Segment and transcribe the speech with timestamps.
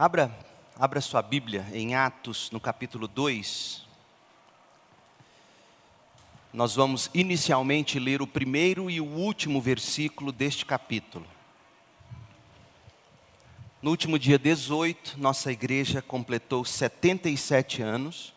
[0.00, 0.34] Abra,
[0.78, 3.86] abra sua Bíblia em Atos, no capítulo 2.
[6.54, 11.26] Nós vamos inicialmente ler o primeiro e o último versículo deste capítulo.
[13.82, 18.32] No último dia 18, nossa igreja completou 77 anos.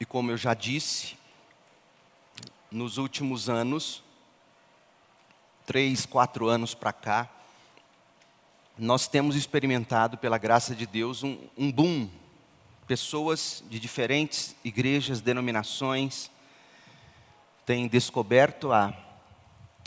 [0.00, 1.16] E como eu já disse,
[2.68, 4.02] nos últimos anos,
[5.64, 7.30] três, quatro anos para cá,
[8.78, 12.08] nós temos experimentado, pela graça de Deus, um, um boom.
[12.86, 16.30] Pessoas de diferentes igrejas, denominações,
[17.66, 18.92] têm descoberto a,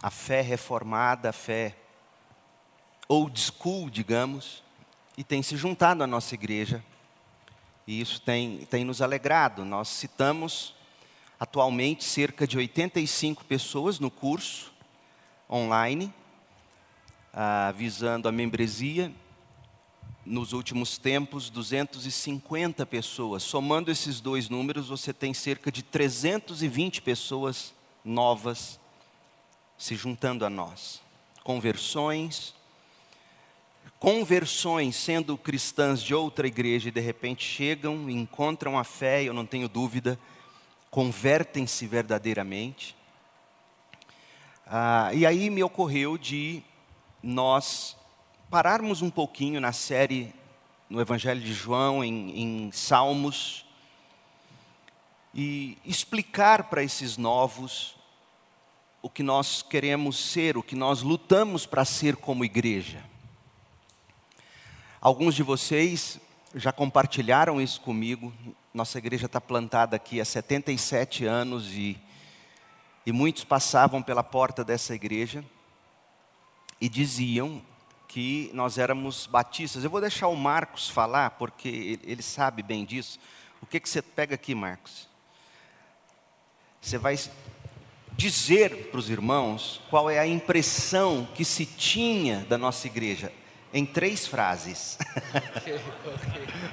[0.01, 1.75] a fé reformada, a fé
[3.07, 4.63] old school, digamos,
[5.17, 6.83] e têm se juntado à nossa igreja.
[7.87, 9.63] E isso tem, tem nos alegrado.
[9.63, 10.75] Nós citamos
[11.39, 14.73] atualmente cerca de 85 pessoas no curso
[15.49, 16.13] online,
[17.35, 19.11] ah, visando a membresia.
[20.25, 23.43] Nos últimos tempos, 250 pessoas.
[23.43, 28.79] Somando esses dois números, você tem cerca de 320 pessoas novas
[29.77, 31.01] se juntando a nós.
[31.43, 32.55] Conversões,
[33.99, 39.45] conversões sendo cristãs de outra igreja e de repente chegam, encontram a fé, eu não
[39.45, 40.17] tenho dúvida,
[40.89, 42.95] convertem-se verdadeiramente.
[44.65, 46.63] Ah, e aí me ocorreu de
[47.25, 47.97] nós
[48.51, 50.31] pararmos um pouquinho na série
[50.87, 53.65] no Evangelho de João, em, em Salmos,
[55.33, 57.95] e explicar para esses novos
[59.01, 63.03] o que nós queremos ser, o que nós lutamos para ser como igreja.
[65.01, 66.19] Alguns de vocês
[66.53, 68.31] já compartilharam isso comigo.
[68.71, 71.97] Nossa igreja está plantada aqui há 77 anos e
[73.07, 75.45] e muitos passavam pela porta dessa igreja
[76.79, 77.61] e diziam
[78.07, 79.83] que nós éramos batistas.
[79.83, 83.19] Eu vou deixar o Marcos falar, porque ele sabe bem disso.
[83.61, 85.07] O que, que você pega aqui, Marcos?
[86.81, 87.17] Você vai
[88.15, 93.33] dizer para os irmãos qual é a impressão que se tinha da nossa igreja,
[93.73, 94.97] em três frases.
[95.57, 95.75] Okay,
[96.15, 96.65] okay.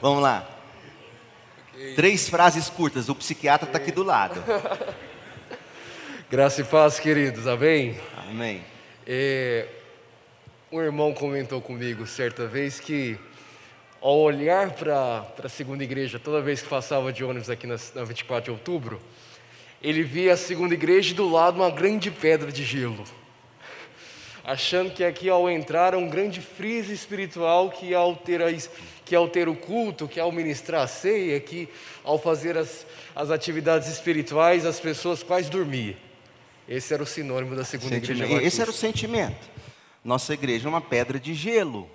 [0.00, 0.48] Vamos lá.
[1.94, 4.42] Três frases curtas, o psiquiatra está aqui do lado.
[6.32, 7.94] Graça e paz, queridos, amém?
[8.16, 8.64] Amém.
[9.06, 9.66] É,
[10.72, 13.18] um irmão comentou comigo certa vez que,
[14.00, 18.04] ao olhar para a segunda igreja, toda vez que passava de ônibus aqui na, na
[18.04, 18.98] 24 de outubro,
[19.82, 23.04] ele via a segunda igreja e do lado uma grande pedra de gelo
[24.42, 28.46] achando que aqui ao entrar é um grande friso espiritual que ao ter, a,
[29.04, 31.68] que ao ter o culto, que ao ministrar a ceia, que
[32.02, 35.94] ao fazer as, as atividades espirituais as pessoas quase dormiam.
[36.74, 38.46] Esse era o sinônimo da segunda igreja batista.
[38.46, 39.50] Esse era o sentimento.
[40.04, 41.88] Nossa igreja é uma pedra de gelo.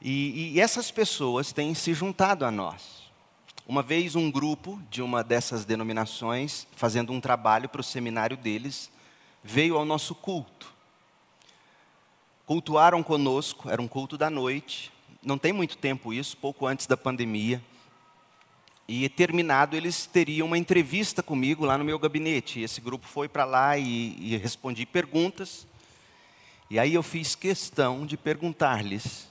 [0.00, 3.02] E, e essas pessoas têm se juntado a nós.
[3.66, 8.90] Uma vez um grupo de uma dessas denominações, fazendo um trabalho para o seminário deles,
[9.44, 10.72] veio ao nosso culto
[12.52, 16.98] cultuaram conosco, era um culto da noite, não tem muito tempo isso, pouco antes da
[16.98, 17.62] pandemia.
[18.88, 22.60] E terminado, eles teriam uma entrevista comigo lá no meu gabinete.
[22.60, 25.66] E esse grupo foi para lá e, e respondi perguntas.
[26.68, 29.28] E aí eu fiz questão de perguntar-lhes: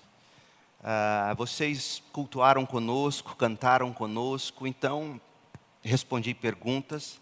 [0.84, 5.20] ah, vocês cultuaram conosco, cantaram conosco, então
[5.82, 7.20] respondi perguntas.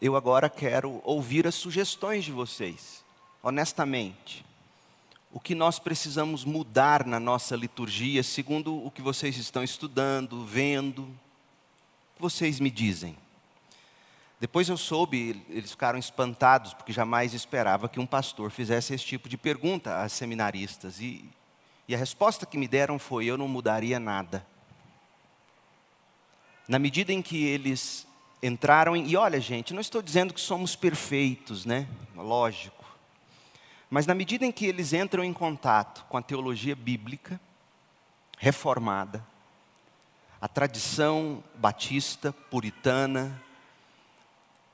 [0.00, 3.04] Eu agora quero ouvir as sugestões de vocês,
[3.42, 4.44] honestamente
[5.32, 11.08] o que nós precisamos mudar na nossa liturgia, segundo o que vocês estão estudando, vendo.
[12.18, 13.16] Vocês me dizem.
[14.38, 19.26] Depois eu soube, eles ficaram espantados, porque jamais esperava que um pastor fizesse esse tipo
[19.26, 21.00] de pergunta a seminaristas.
[21.00, 21.24] E,
[21.88, 24.44] e a resposta que me deram foi: eu não mudaria nada.
[26.68, 28.06] Na medida em que eles
[28.42, 29.08] entraram em.
[29.08, 31.88] E olha, gente, não estou dizendo que somos perfeitos, né?
[32.14, 32.81] Lógico.
[33.92, 37.38] Mas na medida em que eles entram em contato com a teologia bíblica,
[38.38, 39.22] reformada,
[40.40, 43.38] a tradição batista, puritana,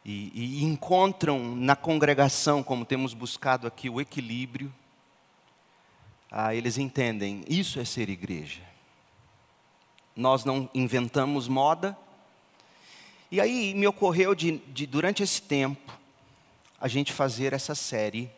[0.05, 4.73] e, e, encontram na congregação, como temos buscado aqui, o equilíbrio,
[6.31, 8.63] ah, eles entendem, isso é ser igreja.
[10.15, 11.99] Nós não inventamos moda.
[13.33, 15.99] E aí me ocorreu de, de durante esse tempo,
[16.81, 18.38] a gente fazer essa série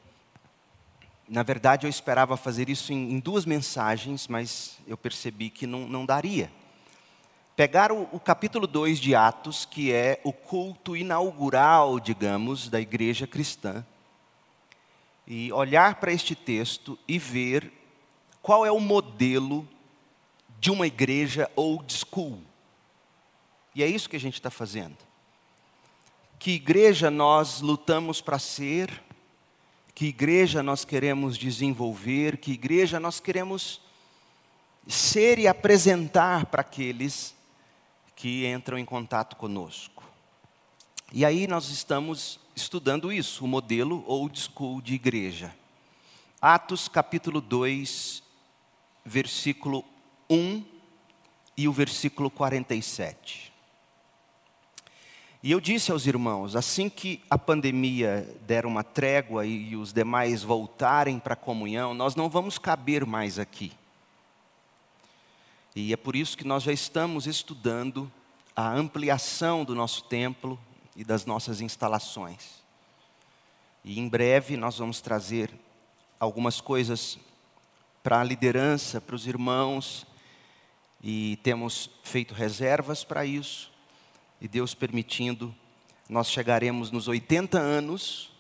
[1.31, 5.89] na verdade, eu esperava fazer isso em, em duas mensagens, mas eu percebi que não,
[5.89, 6.51] não daria.
[7.55, 13.29] Pegar o, o capítulo 2 de Atos, que é o culto inaugural, digamos, da igreja
[13.29, 13.87] cristã,
[15.25, 17.73] e olhar para este texto e ver
[18.43, 19.69] qual é o modelo
[20.59, 22.41] de uma igreja old school.
[23.73, 24.97] E é isso que a gente está fazendo.
[26.41, 28.91] Que igreja nós lutamos para ser,
[30.01, 33.83] que igreja nós queremos desenvolver, que igreja nós queremos
[34.89, 37.35] ser e apresentar para aqueles
[38.17, 40.03] que entram em contato conosco.
[41.13, 45.55] E aí nós estamos estudando isso, o modelo old school de igreja.
[46.41, 48.23] Atos capítulo 2,
[49.05, 49.85] versículo
[50.31, 50.65] 1
[51.59, 53.50] e o versículo 47.
[55.43, 60.43] E eu disse aos irmãos, assim que a pandemia der uma trégua e os demais
[60.43, 63.73] voltarem para a comunhão, nós não vamos caber mais aqui.
[65.75, 68.11] E é por isso que nós já estamos estudando
[68.55, 70.61] a ampliação do nosso templo
[70.95, 72.63] e das nossas instalações.
[73.83, 75.51] E em breve nós vamos trazer
[76.19, 77.19] algumas coisas
[78.03, 80.07] para a liderança, para os irmãos,
[81.03, 83.70] e temos feito reservas para isso.
[84.41, 85.55] E Deus permitindo,
[86.09, 88.33] nós chegaremos nos 80 anos,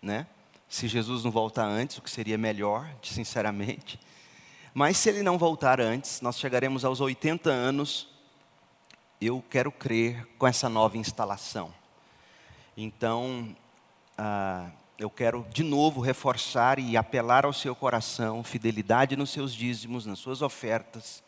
[0.00, 0.26] né?
[0.68, 3.98] Se Jesus não voltar antes, o que seria melhor, sinceramente.
[4.72, 8.08] Mas se ele não voltar antes, nós chegaremos aos 80 anos,
[9.20, 11.74] eu quero crer, com essa nova instalação.
[12.76, 13.54] Então,
[14.16, 20.06] ah, eu quero de novo reforçar e apelar ao seu coração, fidelidade nos seus dízimos,
[20.06, 21.22] nas suas ofertas.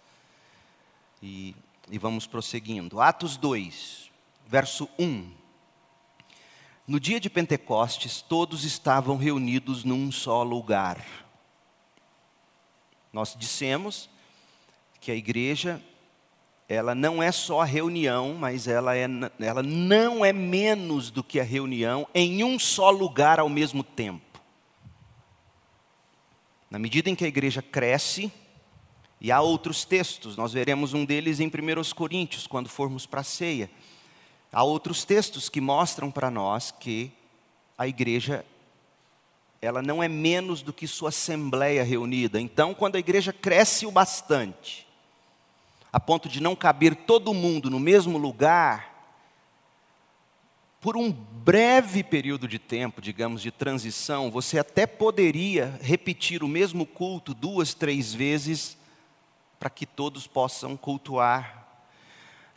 [1.23, 1.57] E
[1.93, 3.03] e vamos prosseguindo.
[3.03, 4.11] Atos 2,
[4.47, 5.31] verso 1.
[6.89, 11.05] No dia de Pentecostes, todos estavam reunidos num só lugar.
[13.13, 14.09] Nós dissemos
[15.03, 15.83] que a igreja,
[16.67, 19.07] ela não é só a reunião, mas ela, é,
[19.39, 24.41] ela não é menos do que a reunião em um só lugar ao mesmo tempo.
[26.71, 28.33] Na medida em que a igreja cresce,
[29.25, 33.25] e há outros textos, nós veremos um deles em 1 Coríntios, quando formos para a
[33.25, 33.71] ceia.
[34.53, 37.13] Há outros textos que mostram para nós que
[37.79, 38.45] a igreja
[39.61, 42.41] ela não é menos do que sua assembleia reunida.
[42.41, 44.89] Então, quando a igreja cresce o bastante,
[45.93, 48.91] a ponto de não caber todo mundo no mesmo lugar,
[50.81, 56.85] por um breve período de tempo, digamos, de transição, você até poderia repetir o mesmo
[56.85, 58.82] culto duas, três vezes
[59.63, 61.69] para que todos possam cultuar.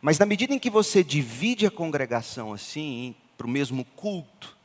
[0.02, 4.56] Mas na medida em que você divide a congregação assim, para o mesmo culto,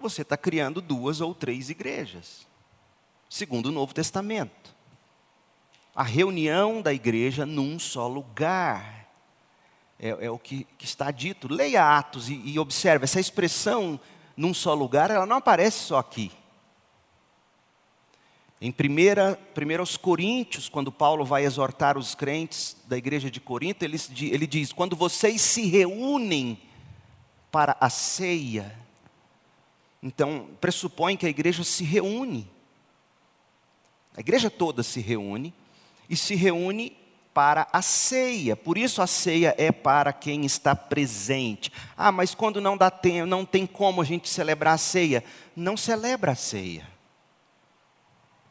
[0.00, 2.46] você está criando duas ou três igrejas,
[3.28, 4.72] segundo o Novo Testamento.
[5.96, 9.08] A reunião da igreja num só lugar.
[9.98, 11.52] É, é o que, que, está dito.
[11.52, 13.98] Leia Atos e, e observe, essa expressão
[14.36, 16.30] num só lugar, ela não aparece só aqui.
[18.60, 24.46] Em 1 Coríntios, quando Paulo vai exortar os crentes da igreja de Corinto, ele, ele
[24.46, 26.58] diz: quando vocês se reúnem
[27.52, 28.76] para a ceia,
[30.02, 32.50] então pressupõe que a igreja se reúne.
[34.16, 35.54] A igreja toda se reúne
[36.10, 36.96] e se reúne
[37.32, 38.56] para a ceia.
[38.56, 41.70] Por isso a ceia é para quem está presente.
[41.96, 45.22] Ah, mas quando não dá tempo, não tem como a gente celebrar a ceia,
[45.54, 46.97] não celebra a ceia.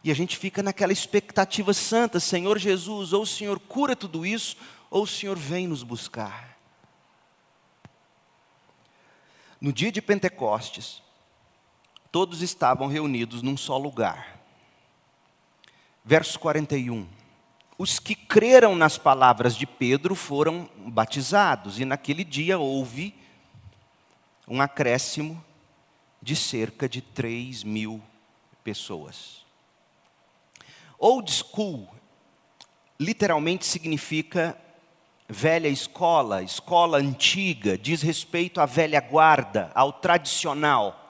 [0.03, 4.57] E a gente fica naquela expectativa santa: Senhor Jesus, ou o Senhor cura tudo isso,
[4.89, 6.57] ou o Senhor vem nos buscar.
[9.59, 11.01] No dia de Pentecostes,
[12.11, 14.39] todos estavam reunidos num só lugar.
[16.05, 17.07] Verso 41.
[17.77, 23.13] Os que creram nas palavras de Pedro foram batizados, e naquele dia houve
[24.47, 25.43] um acréscimo
[26.21, 28.01] de cerca de 3 mil
[28.63, 29.36] pessoas.
[30.99, 31.87] Old school
[32.99, 34.57] literalmente significa
[35.29, 41.03] velha escola, escola antiga, diz respeito à velha guarda, ao tradicional.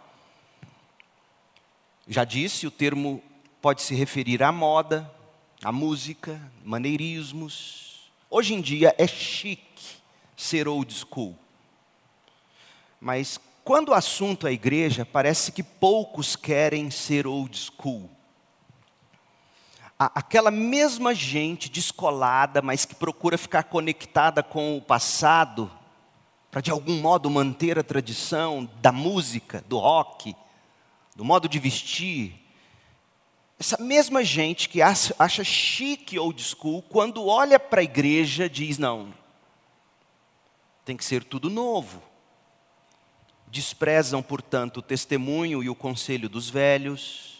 [2.07, 3.23] Já disse, o termo
[3.61, 5.09] pode se referir à moda,
[5.63, 8.11] à música, maneirismos.
[8.29, 9.63] Hoje em dia é chique
[10.35, 11.37] ser old school.
[12.99, 18.16] Mas quando o assunto é igreja, parece que poucos querem ser old school
[19.99, 25.71] aquela mesma gente descolada, mas que procura ficar conectada com o passado,
[26.51, 30.35] para de algum modo manter a tradição da música, do rock,
[31.15, 32.43] do modo de vestir.
[33.59, 39.11] Essa mesma gente que acha, chique old school, quando olha para a igreja, diz: não,
[40.85, 42.03] tem que ser tudo novo.
[43.47, 47.36] desprezam, portanto, o testemunho e o conselho dos velhos,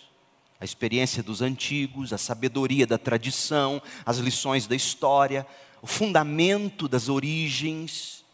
[0.59, 5.45] a experiência dos antigos, a sabedoria da tradição, as lições da história,
[5.81, 8.25] o fundamento das origens.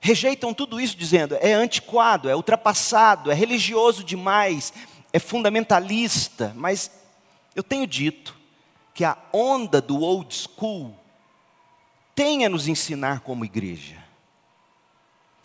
[0.00, 4.72] Rejeitam tudo isso dizendo é antiquado, é ultrapassado, é religioso demais,
[5.12, 6.90] é fundamentalista, mas
[7.54, 8.36] eu tenho dito
[8.92, 10.96] que a onda do old school
[12.14, 14.02] tem a nos ensinar como igreja,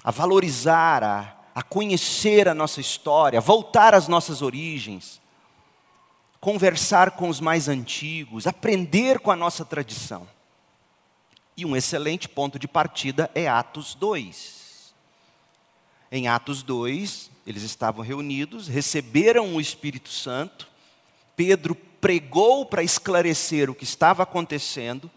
[0.03, 5.22] a valorizar, a, a conhecer a nossa história, a voltar às nossas origens,
[6.48, 10.25] conversar com os mais antigos, aprender com a nossa tradição.
[11.58, 14.94] E um excelente ponto de partida é Atos 2.
[16.10, 20.70] Em Atos 2, eles estavam reunidos, receberam o Espírito Santo,
[21.36, 25.12] Pedro pregou para esclarecer o que estava acontecendo,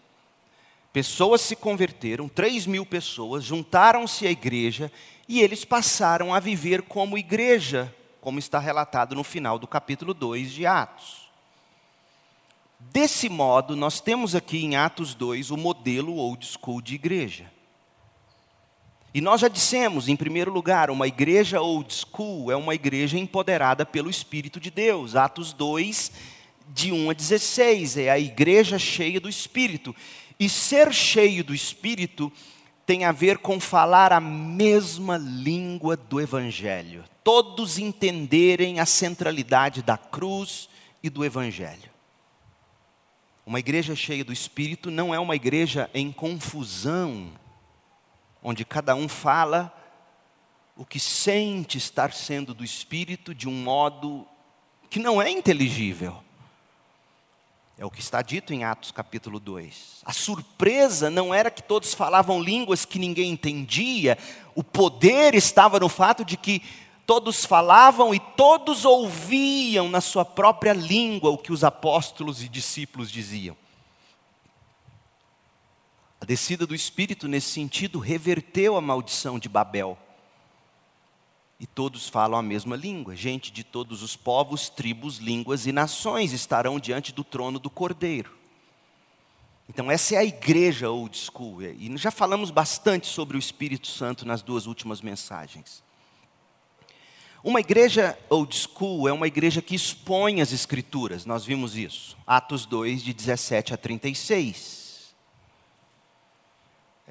[0.91, 4.91] pessoas se converteram, 3 mil pessoas juntaram-se à igreja
[5.29, 10.51] e eles passaram a viver como igreja, como está relatado no final do capítulo 2
[10.51, 11.27] de Atos.
[12.79, 17.51] Desse modo, nós temos aqui em Atos 2 o modelo old school de igreja.
[19.13, 23.85] E nós já dissemos, em primeiro lugar, uma igreja old school é uma igreja empoderada
[23.85, 25.15] pelo Espírito de Deus.
[25.15, 26.11] Atos 2,
[26.69, 29.95] de 1 a 16, é a igreja cheia do Espírito.
[30.39, 32.31] E ser cheio do Espírito
[32.85, 37.03] tem a ver com falar a mesma língua do Evangelho.
[37.23, 40.69] Todos entenderem a centralidade da cruz
[41.03, 41.89] e do Evangelho.
[43.45, 47.31] Uma igreja cheia do Espírito não é uma igreja em confusão,
[48.41, 49.75] onde cada um fala
[50.75, 54.27] o que sente estar sendo do Espírito de um modo
[54.89, 56.23] que não é inteligível.
[57.81, 60.03] É o que está dito em Atos capítulo 2.
[60.05, 64.19] A surpresa não era que todos falavam línguas que ninguém entendia,
[64.53, 66.61] o poder estava no fato de que
[67.07, 73.09] todos falavam e todos ouviam na sua própria língua o que os apóstolos e discípulos
[73.09, 73.57] diziam.
[76.21, 79.97] A descida do Espírito, nesse sentido, reverteu a maldição de Babel.
[81.61, 83.15] E todos falam a mesma língua.
[83.15, 88.35] Gente de todos os povos, tribos, línguas e nações estarão diante do trono do Cordeiro.
[89.69, 91.61] Então, essa é a igreja old school.
[91.61, 95.83] E já falamos bastante sobre o Espírito Santo nas duas últimas mensagens.
[97.43, 102.17] Uma igreja old school é uma igreja que expõe as escrituras, nós vimos isso.
[102.25, 104.80] Atos 2, de 17 a 36.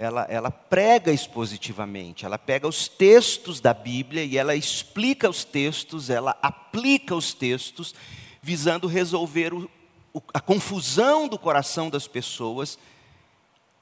[0.01, 6.09] Ela, ela prega expositivamente, ela pega os textos da Bíblia e ela explica os textos,
[6.09, 7.95] ela aplica os textos,
[8.41, 9.71] visando resolver o,
[10.15, 12.79] o, a confusão do coração das pessoas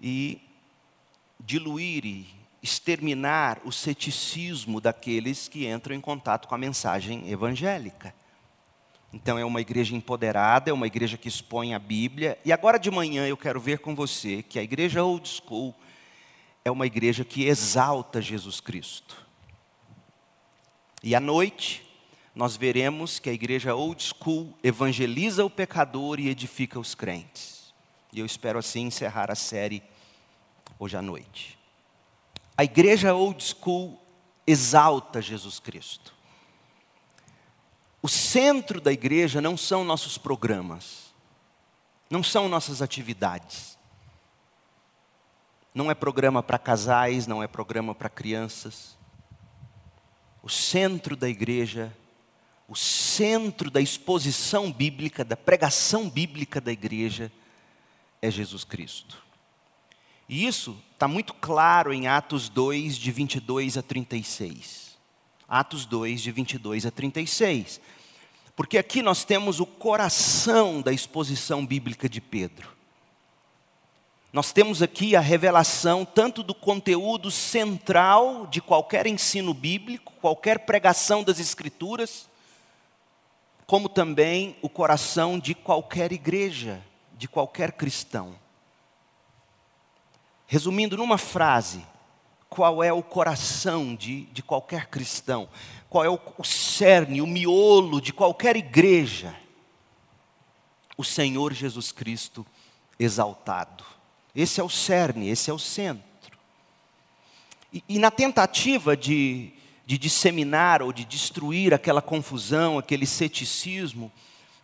[0.00, 0.40] e
[1.38, 2.26] diluir e
[2.60, 8.12] exterminar o ceticismo daqueles que entram em contato com a mensagem evangélica.
[9.12, 12.36] Então é uma igreja empoderada, é uma igreja que expõe a Bíblia.
[12.44, 15.72] E agora de manhã eu quero ver com você que a igreja old school
[16.64, 19.26] é uma igreja que exalta Jesus Cristo.
[21.02, 21.88] E à noite
[22.34, 27.74] nós veremos que a igreja old school evangeliza o pecador e edifica os crentes.
[28.12, 29.82] E eu espero assim encerrar a série
[30.78, 31.58] hoje à noite.
[32.56, 34.00] A igreja old school
[34.46, 36.14] exalta Jesus Cristo.
[38.02, 41.14] O centro da igreja não são nossos programas,
[42.10, 43.77] não são nossas atividades.
[45.78, 48.98] Não é programa para casais, não é programa para crianças.
[50.42, 51.96] O centro da igreja,
[52.66, 57.30] o centro da exposição bíblica, da pregação bíblica da igreja,
[58.20, 59.22] é Jesus Cristo.
[60.28, 64.98] E isso está muito claro em Atos 2, de 22 a 36.
[65.48, 67.80] Atos 2, de 22 a 36.
[68.56, 72.77] Porque aqui nós temos o coração da exposição bíblica de Pedro.
[74.30, 81.24] Nós temos aqui a revelação tanto do conteúdo central de qualquer ensino bíblico, qualquer pregação
[81.24, 82.28] das Escrituras,
[83.66, 86.82] como também o coração de qualquer igreja,
[87.16, 88.34] de qualquer cristão.
[90.46, 91.84] Resumindo numa frase,
[92.50, 95.48] qual é o coração de, de qualquer cristão?
[95.88, 99.34] Qual é o, o cerne, o miolo de qualquer igreja?
[100.98, 102.46] O Senhor Jesus Cristo
[102.98, 103.97] exaltado.
[104.38, 106.38] Esse é o cerne, esse é o centro.
[107.72, 109.50] E, e na tentativa de,
[109.84, 114.12] de disseminar ou de destruir aquela confusão, aquele ceticismo,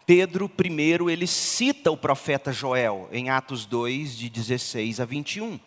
[0.06, 5.58] Pedro, primeiro, ele cita o profeta Joel em Atos 2, de 16 a 21.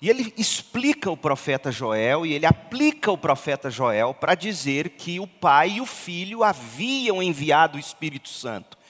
[0.00, 5.20] E ele explica o profeta Joel e ele aplica o profeta Joel para dizer que
[5.20, 8.81] o Pai e o Filho haviam enviado o Espírito Santo.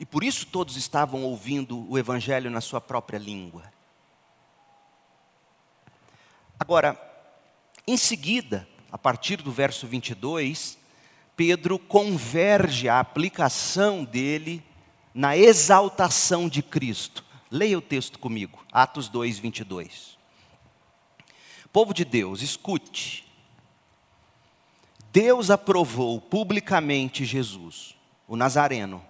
[0.00, 3.70] E por isso todos estavam ouvindo o Evangelho na sua própria língua.
[6.58, 6.98] Agora,
[7.86, 10.78] em seguida, a partir do verso 22,
[11.36, 14.64] Pedro converge a aplicação dele
[15.12, 17.22] na exaltação de Cristo.
[17.50, 20.18] Leia o texto comigo, Atos 2, 22.
[21.70, 23.26] Povo de Deus, escute.
[25.12, 27.94] Deus aprovou publicamente Jesus,
[28.26, 29.09] o Nazareno,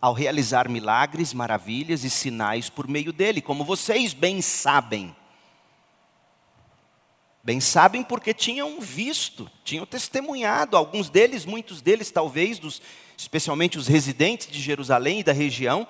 [0.00, 5.14] ao realizar milagres, maravilhas e sinais por meio dele, como vocês bem sabem.
[7.42, 12.82] Bem sabem porque tinham visto, tinham testemunhado, alguns deles, muitos deles talvez, dos,
[13.16, 15.86] especialmente os residentes de Jerusalém e da região,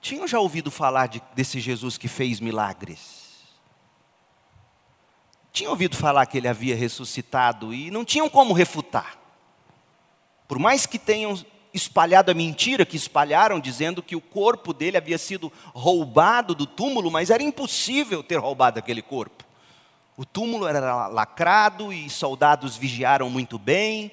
[0.00, 3.20] tinham já ouvido falar de, desse Jesus que fez milagres.
[5.52, 9.18] Tinham ouvido falar que ele havia ressuscitado e não tinham como refutar.
[10.46, 11.34] Por mais que tenham
[11.72, 17.10] espalhado a mentira que espalharam, dizendo que o corpo dele havia sido roubado do túmulo,
[17.10, 19.44] mas era impossível ter roubado aquele corpo.
[20.16, 24.12] O túmulo era lacrado e soldados vigiaram muito bem.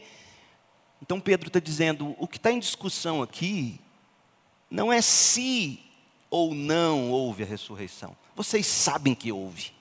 [1.01, 3.79] Então Pedro está dizendo: o que está em discussão aqui
[4.69, 5.83] não é se
[6.29, 8.15] ou não houve a ressurreição.
[8.35, 9.71] Vocês sabem que houve.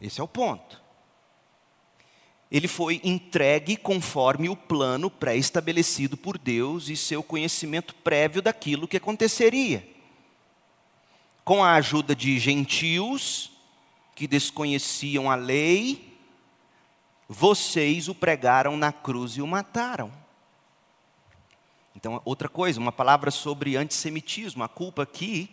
[0.00, 0.81] Esse é o ponto.
[2.52, 8.98] Ele foi entregue conforme o plano pré-estabelecido por Deus e seu conhecimento prévio daquilo que
[8.98, 9.88] aconteceria.
[11.46, 13.50] Com a ajuda de gentios,
[14.14, 16.14] que desconheciam a lei,
[17.26, 20.12] vocês o pregaram na cruz e o mataram.
[21.96, 24.62] Então, outra coisa, uma palavra sobre antissemitismo.
[24.62, 25.48] A culpa aqui,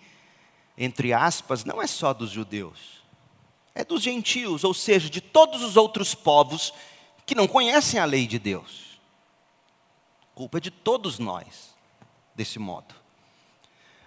[0.77, 3.01] entre aspas, não é só dos judeus,
[3.73, 6.73] é dos gentios, ou seja, de todos os outros povos
[7.29, 8.99] que não conhecem a lei de Deus.
[10.33, 11.75] Culpa é de todos nós,
[12.33, 12.95] desse modo.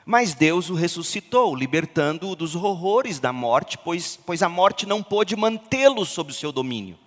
[0.05, 5.37] Mas Deus o ressuscitou, libertando-o dos horrores da morte, pois, pois a morte não pôde
[5.37, 6.99] mantê-lo sob o seu domínio.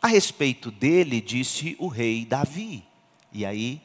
[0.00, 2.82] A respeito dele, disse o rei Davi.
[3.30, 3.78] E aí,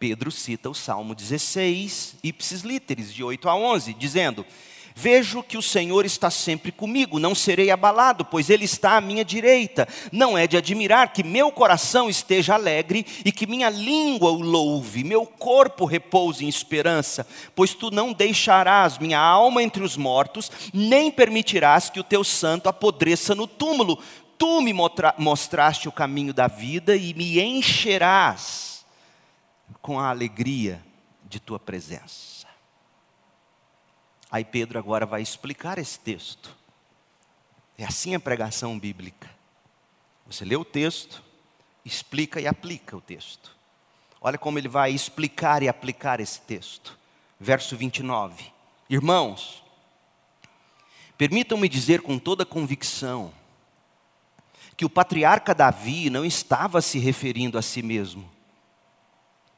[0.00, 4.44] Pedro cita o Salmo 16, ipsis literis, de 8 a 11, dizendo:
[4.94, 9.24] Vejo que o Senhor está sempre comigo, não serei abalado, pois Ele está à minha
[9.24, 9.88] direita.
[10.10, 15.04] Não é de admirar que meu coração esteja alegre e que minha língua o louve,
[15.04, 21.10] meu corpo repouse em esperança, pois tu não deixarás minha alma entre os mortos, nem
[21.10, 23.98] permitirás que o teu santo apodreça no túmulo.
[24.38, 24.72] Tu me
[25.18, 28.84] mostraste o caminho da vida e me encherás
[29.80, 30.82] com a alegria
[31.28, 32.31] de tua presença.
[34.32, 36.56] Aí Pedro agora vai explicar esse texto.
[37.76, 39.28] É assim a pregação bíblica.
[40.26, 41.22] Você lê o texto,
[41.84, 43.54] explica e aplica o texto.
[44.22, 46.98] Olha como ele vai explicar e aplicar esse texto.
[47.38, 48.50] Verso 29.
[48.88, 49.62] Irmãos,
[51.18, 53.34] permitam-me dizer com toda convicção
[54.78, 58.30] que o patriarca Davi não estava se referindo a si mesmo.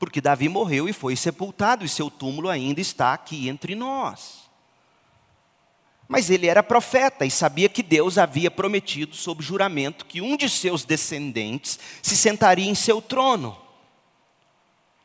[0.01, 4.44] Porque Davi morreu e foi sepultado, e seu túmulo ainda está aqui entre nós.
[6.07, 10.49] Mas ele era profeta e sabia que Deus havia prometido, sob juramento, que um de
[10.49, 13.57] seus descendentes se sentaria em seu trono.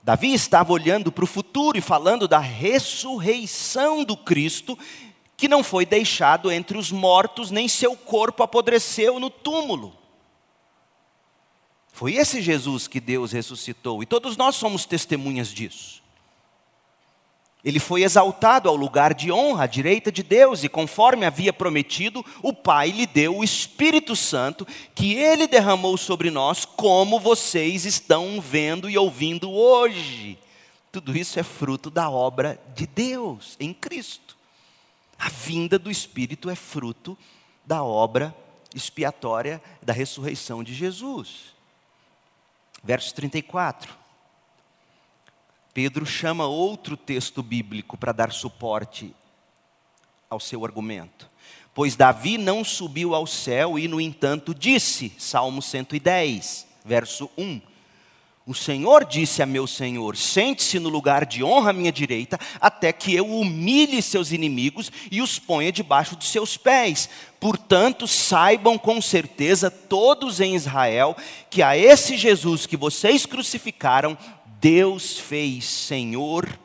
[0.04, 4.78] Davi estava olhando para o futuro e falando da ressurreição do Cristo,
[5.38, 9.98] que não foi deixado entre os mortos, nem seu corpo apodreceu no túmulo.
[11.94, 15.99] Foi esse Jesus que Deus ressuscitou, e todos nós somos testemunhas disso.
[17.64, 22.26] Ele foi exaltado ao lugar de honra, à direita de Deus, e conforme havia prometido,
[22.42, 28.40] o Pai lhe deu o Espírito Santo, que ele derramou sobre nós, como vocês estão
[28.40, 30.40] vendo e ouvindo hoje.
[30.90, 34.38] Tudo isso é fruto da obra de Deus em Cristo.
[35.18, 37.18] A vinda do Espírito é fruto
[37.66, 38.34] da obra
[38.74, 41.54] expiatória da ressurreição de Jesus.
[42.82, 43.99] Verso 34.
[45.74, 49.14] Pedro chama outro texto bíblico para dar suporte
[50.30, 51.30] ao seu argumento.
[51.74, 57.62] Pois Davi não subiu ao céu e, no entanto, disse, Salmo 110, verso 1.
[58.50, 62.92] O Senhor disse a meu Senhor: Sente-se no lugar de honra à minha direita, até
[62.92, 67.08] que eu humilhe seus inimigos e os ponha debaixo de seus pés.
[67.40, 71.16] Portanto, saibam com certeza todos em Israel
[71.48, 74.18] que a esse Jesus que vocês crucificaram,
[74.60, 76.60] Deus fez Senhor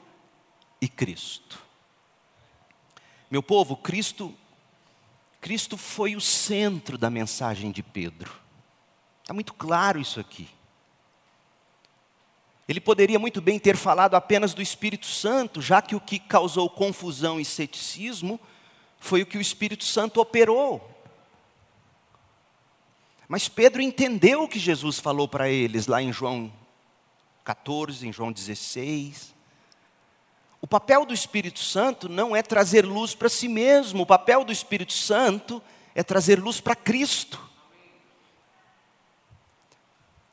[0.80, 1.62] e Cristo.
[3.30, 4.34] Meu povo, Cristo
[5.44, 8.32] Cristo foi o centro da mensagem de Pedro.
[9.20, 10.48] Está muito claro isso aqui.
[12.66, 16.70] Ele poderia muito bem ter falado apenas do Espírito Santo, já que o que causou
[16.70, 18.40] confusão e ceticismo
[18.98, 20.90] foi o que o Espírito Santo operou.
[23.28, 26.50] Mas Pedro entendeu o que Jesus falou para eles lá em João
[27.44, 29.34] 14, em João 16.
[30.60, 34.52] O papel do Espírito Santo não é trazer luz para si mesmo, o papel do
[34.52, 35.62] Espírito Santo
[35.94, 37.38] é trazer luz para Cristo.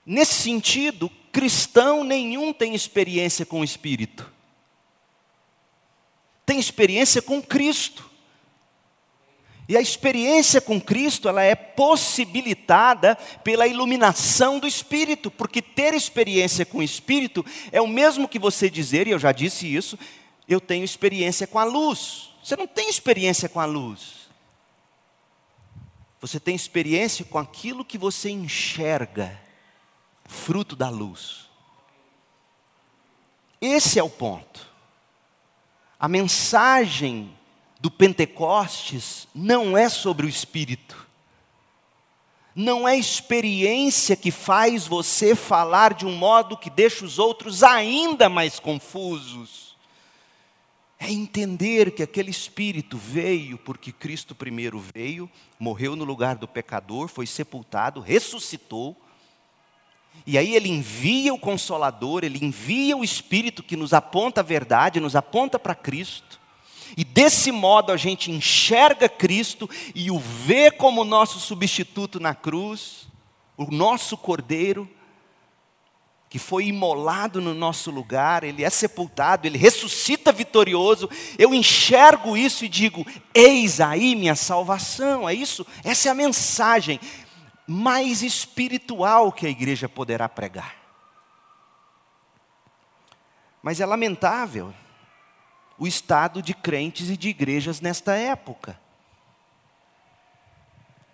[0.06, 4.32] Nesse sentido, cristão nenhum tem experiência com o Espírito,
[6.46, 8.11] tem experiência com Cristo.
[9.72, 16.66] E a experiência com Cristo, ela é possibilitada pela iluminação do Espírito, porque ter experiência
[16.66, 19.98] com o Espírito é o mesmo que você dizer, e eu já disse isso,
[20.46, 22.32] eu tenho experiência com a luz.
[22.44, 24.30] Você não tem experiência com a luz.
[26.20, 29.40] Você tem experiência com aquilo que você enxerga,
[30.26, 31.50] fruto da luz.
[33.62, 34.68] Esse é o ponto.
[35.98, 37.34] A mensagem
[37.82, 41.08] do Pentecostes não é sobre o Espírito.
[42.56, 48.30] Não é experiência que faz você falar de um modo que deixa os outros ainda
[48.30, 49.76] mais confusos.
[51.00, 57.08] É entender que aquele Espírito veio porque Cristo primeiro veio, morreu no lugar do pecador,
[57.08, 58.96] foi sepultado, ressuscitou.
[60.28, 65.00] E aí ele envia o Consolador, ele envia o Espírito que nos aponta a verdade,
[65.00, 66.41] nos aponta para Cristo.
[66.98, 73.08] E desse modo a gente enxerga Cristo e o vê como nosso substituto na cruz,
[73.58, 74.90] o nosso cordeiro,
[76.30, 81.10] que foi imolado no nosso lugar, ele é sepultado, ele ressuscita vitorioso.
[81.38, 85.28] Eu enxergo isso e digo: Eis aí minha salvação.
[85.28, 87.00] É isso, essa é a mensagem
[87.68, 90.76] mais espiritual que a igreja poderá pregar.
[93.62, 94.74] Mas é lamentável
[95.82, 98.80] o estado de crentes e de igrejas nesta época.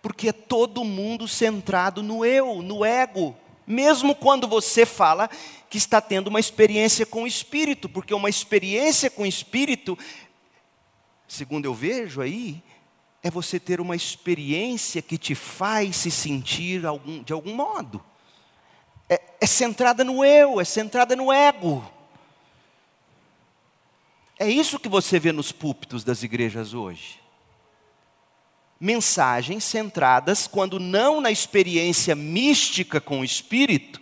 [0.01, 3.34] Porque é todo mundo centrado no eu, no ego,
[3.65, 5.30] mesmo quando você fala
[5.69, 9.97] que está tendo uma experiência com o Espírito, porque uma experiência com o Espírito,
[11.25, 12.62] segundo eu vejo aí,
[13.23, 18.03] é você ter uma experiência que te faz se sentir algum, de algum modo.
[19.08, 21.89] É, é centrada no eu, é centrada no ego.
[24.39, 27.19] É isso que você vê nos púlpitos das igrejas hoje.
[28.80, 34.00] Mensagens centradas, quando não na experiência mística com o Espírito,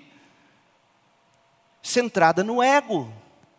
[1.82, 3.12] centrada no ego,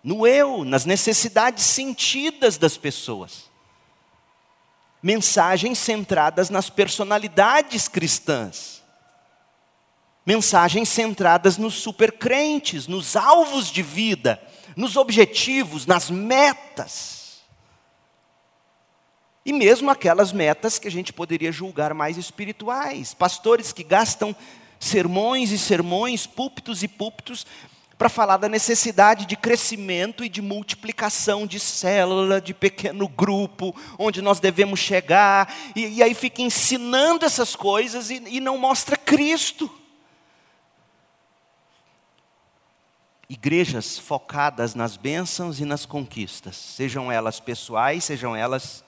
[0.04, 3.50] no eu, nas necessidades sentidas das pessoas.
[5.02, 8.82] Mensagens centradas nas personalidades cristãs.
[10.26, 14.42] Mensagens centradas nos supercrentes, nos alvos de vida
[14.76, 17.40] nos objetivos, nas metas.
[19.44, 23.14] E mesmo aquelas metas que a gente poderia julgar mais espirituais.
[23.14, 24.36] Pastores que gastam
[24.78, 27.46] sermões e sermões, púlpitos e púlpitos,
[27.96, 34.20] para falar da necessidade de crescimento e de multiplicação de célula, de pequeno grupo, onde
[34.20, 39.70] nós devemos chegar, e, e aí fica ensinando essas coisas e, e não mostra Cristo.
[43.28, 48.84] Igrejas focadas nas bênçãos e nas conquistas, sejam elas pessoais, sejam elas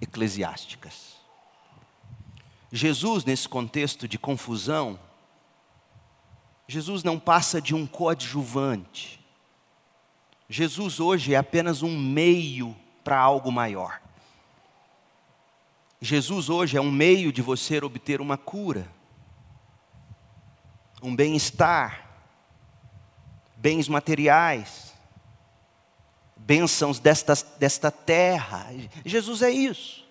[0.00, 1.10] eclesiásticas.
[2.72, 4.98] Jesus, nesse contexto de confusão,
[6.66, 9.20] Jesus não passa de um coadjuvante.
[10.48, 14.00] Jesus hoje é apenas um meio para algo maior.
[16.00, 18.90] Jesus hoje é um meio de você obter uma cura,
[21.02, 22.09] um bem-estar,
[23.60, 24.94] bens materiais,
[26.34, 28.66] bênçãos desta, desta terra.
[29.04, 30.02] Jesus é isso.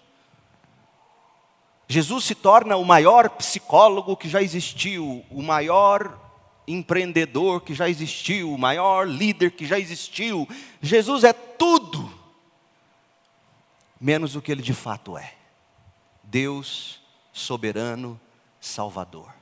[1.88, 6.16] Jesus se torna o maior psicólogo que já existiu, o maior
[6.68, 10.48] empreendedor que já existiu, o maior líder que já existiu.
[10.80, 12.14] Jesus é tudo,
[14.00, 15.34] menos o que ele de fato é:
[16.24, 17.02] Deus
[17.34, 18.22] soberano,
[18.62, 19.34] Salvador.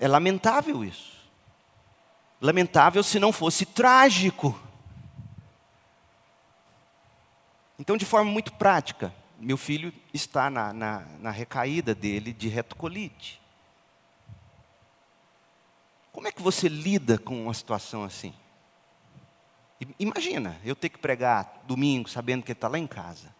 [0.00, 1.19] É lamentável isso.
[2.40, 4.58] Lamentável se não fosse trágico.
[7.78, 13.40] Então, de forma muito prática, meu filho está na, na, na recaída dele de retocolite.
[16.12, 18.34] Como é que você lida com uma situação assim?
[19.98, 23.34] Imagina, eu ter que pregar domingo sabendo que ele está lá em casa.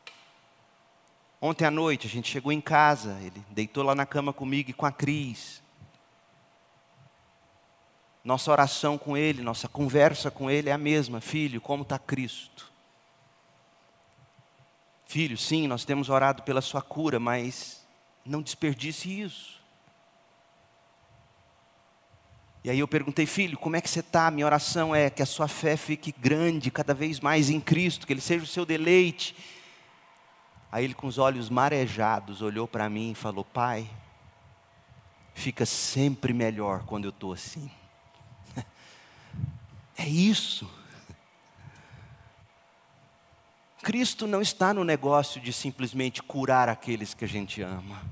[1.41, 4.75] Ontem à noite a gente chegou em casa, ele deitou lá na cama comigo e
[4.75, 5.60] com a Cris.
[8.23, 11.21] Nossa oração com ele, nossa conversa com ele é a mesma.
[11.21, 12.71] Filho, como está Cristo?
[15.07, 17.85] Filho, sim, nós temos orado pela sua cura, mas
[18.25, 19.61] não desperdice isso.
[22.63, 24.31] E aí eu perguntei, filho, como é que você está?
[24.31, 28.13] Minha oração é que a sua fé fique grande, cada vez mais em Cristo, que
[28.13, 29.35] Ele seja o seu deleite.
[30.71, 33.91] Aí ele, com os olhos marejados, olhou para mim e falou: Pai,
[35.35, 37.71] fica sempre melhor quando eu estou assim.
[39.97, 40.71] É isso.
[43.83, 48.03] Cristo não está no negócio de simplesmente curar aqueles que a gente ama.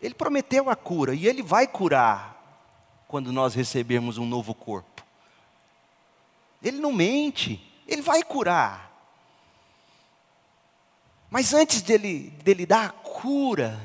[0.00, 2.36] Ele prometeu a cura e ele vai curar
[3.06, 5.04] quando nós recebermos um novo corpo.
[6.62, 8.90] Ele não mente, ele vai curar.
[11.30, 13.80] Mas antes dele, dele dar a cura,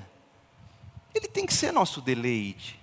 [1.14, 2.81] ele tem que ser nosso deleite.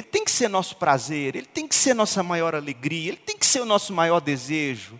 [0.00, 3.36] Ele tem que ser nosso prazer, ele tem que ser nossa maior alegria, ele tem
[3.36, 4.98] que ser o nosso maior desejo.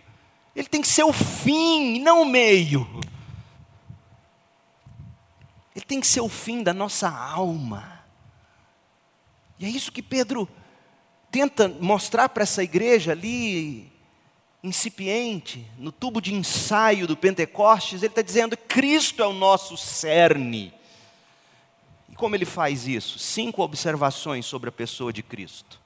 [0.55, 2.87] Ele tem que ser o fim, não o meio.
[5.75, 8.03] Ele tem que ser o fim da nossa alma.
[9.57, 10.47] E é isso que Pedro
[11.31, 13.91] tenta mostrar para essa igreja ali,
[14.63, 18.03] incipiente, no tubo de ensaio do Pentecostes.
[18.03, 20.71] Ele está dizendo: Cristo é o nosso cerne.
[22.21, 23.17] Como ele faz isso?
[23.17, 25.81] Cinco observações sobre a pessoa de Cristo.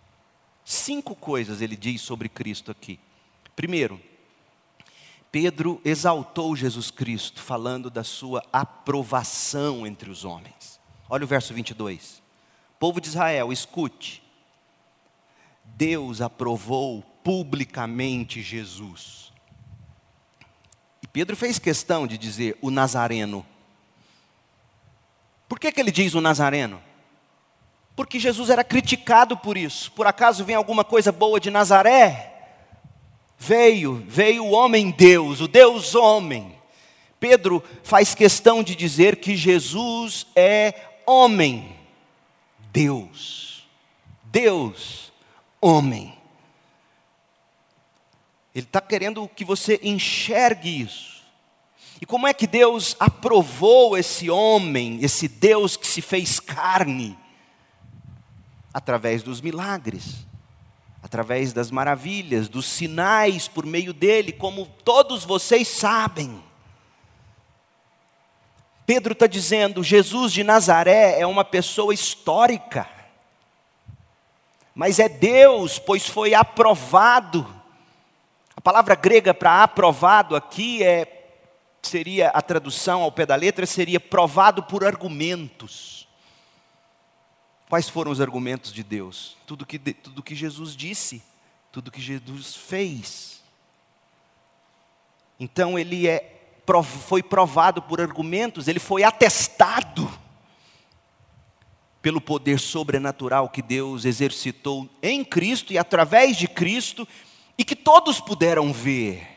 [0.66, 3.00] Cinco coisas ele diz sobre Cristo aqui.
[3.56, 4.02] Primeiro,
[5.32, 10.78] Pedro exaltou Jesus Cristo, falando da sua aprovação entre os homens.
[11.10, 12.22] Olha o verso 22.
[12.78, 14.22] Povo de Israel, escute.
[15.64, 19.32] Deus aprovou publicamente Jesus.
[21.02, 23.46] E Pedro fez questão de dizer o Nazareno.
[25.48, 26.82] Por que, que ele diz o Nazareno?
[27.96, 29.92] Porque Jesus era criticado por isso.
[29.92, 32.34] Por acaso vem alguma coisa boa de Nazaré?
[33.38, 36.56] Veio, veio o homem Deus, o Deus homem.
[37.20, 40.74] Pedro faz questão de dizer que Jesus é
[41.06, 41.76] homem.
[42.72, 43.66] Deus.
[44.24, 45.14] Deus,
[45.62, 46.14] homem.
[48.54, 51.15] Ele está querendo que você enxergue isso.
[52.02, 57.18] E como é que Deus aprovou esse homem, esse Deus que se fez carne?
[58.74, 60.26] Através dos milagres,
[61.02, 66.44] através das maravilhas, dos sinais por meio dele, como todos vocês sabem.
[68.86, 72.90] Pedro está dizendo: Jesus de Nazaré é uma pessoa histórica,
[74.74, 77.48] mas é Deus, pois foi aprovado.
[78.54, 81.25] A palavra grega para aprovado aqui é
[81.86, 86.08] seria a tradução ao pé da letra seria provado por argumentos.
[87.70, 89.38] Quais foram os argumentos de Deus?
[89.46, 91.24] Tudo que tudo que Jesus disse,
[91.72, 93.44] tudo que Jesus fez.
[95.40, 96.32] Então ele é
[96.84, 100.12] foi provado por argumentos, ele foi atestado
[102.02, 107.08] pelo poder sobrenatural que Deus exercitou em Cristo e através de Cristo,
[107.58, 109.35] e que todos puderam ver.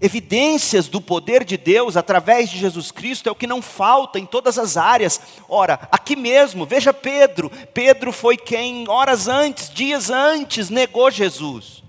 [0.00, 4.24] Evidências do poder de Deus através de Jesus Cristo é o que não falta em
[4.24, 5.20] todas as áreas.
[5.48, 7.50] Ora, aqui mesmo, veja Pedro.
[7.74, 11.82] Pedro foi quem, horas antes, dias antes, negou Jesus.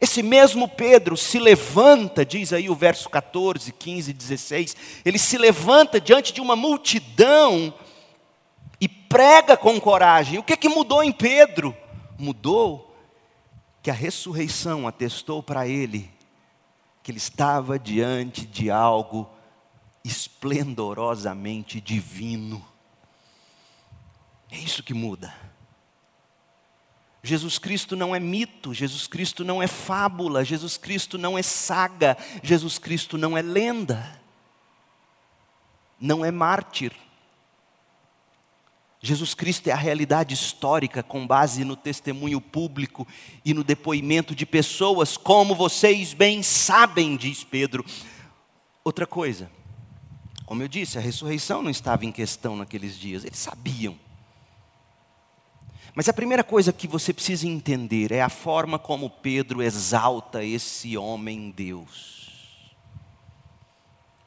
[0.00, 6.00] Esse mesmo Pedro se levanta, diz aí o verso 14, 15, 16, ele se levanta
[6.00, 7.72] diante de uma multidão
[8.80, 10.38] e prega com coragem.
[10.38, 11.76] O que, que mudou em Pedro?
[12.18, 12.96] Mudou
[13.80, 16.10] que a ressurreição atestou para ele
[17.02, 19.28] que ele estava diante de algo
[20.04, 22.64] esplendorosamente divino.
[24.50, 25.34] É isso que muda.
[27.22, 32.16] Jesus Cristo não é mito, Jesus Cristo não é fábula, Jesus Cristo não é saga,
[32.42, 34.20] Jesus Cristo não é lenda,
[36.00, 36.92] não é mártir.
[39.02, 43.08] Jesus Cristo é a realidade histórica com base no testemunho público
[43.42, 47.82] e no depoimento de pessoas, como vocês bem sabem, diz Pedro.
[48.84, 49.50] Outra coisa,
[50.44, 53.98] como eu disse, a ressurreição não estava em questão naqueles dias, eles sabiam.
[55.94, 60.96] Mas a primeira coisa que você precisa entender é a forma como Pedro exalta esse
[60.96, 62.76] homem Deus.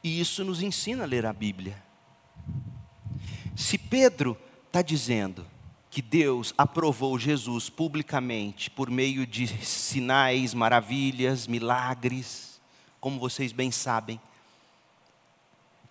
[0.02, 1.80] E isso nos ensina a ler a Bíblia.
[3.56, 4.36] Se Pedro
[4.74, 5.46] está dizendo
[5.88, 12.60] que Deus aprovou Jesus publicamente por meio de sinais, maravilhas, milagres,
[12.98, 14.20] como vocês bem sabem.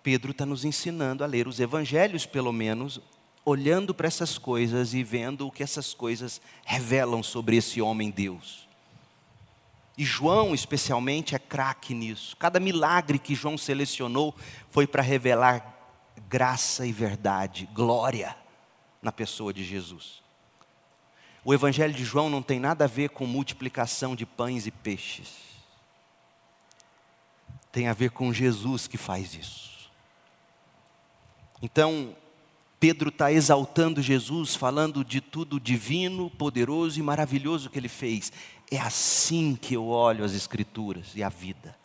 [0.02, 3.00] Pedro está nos ensinando a ler os evangelhos, pelo menos,
[3.42, 8.68] olhando para essas coisas e vendo o que essas coisas revelam sobre esse homem Deus.
[9.96, 12.36] E João, especialmente, é craque nisso.
[12.36, 14.34] Cada milagre que João selecionou
[14.68, 15.72] foi para revelar
[16.28, 18.43] graça e verdade, glória
[19.04, 20.22] na pessoa de Jesus.
[21.44, 25.44] O Evangelho de João não tem nada a ver com multiplicação de pães e peixes.
[27.70, 29.90] Tem a ver com Jesus que faz isso.
[31.60, 32.16] Então,
[32.80, 38.32] Pedro está exaltando Jesus, falando de tudo divino, poderoso e maravilhoso que ele fez.
[38.70, 41.76] É assim que eu olho as Escrituras e a vida.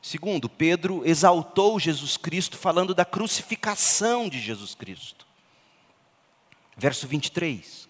[0.00, 5.26] Segundo, Pedro exaltou Jesus Cristo, falando da crucificação de Jesus Cristo.
[6.82, 7.88] Verso 23.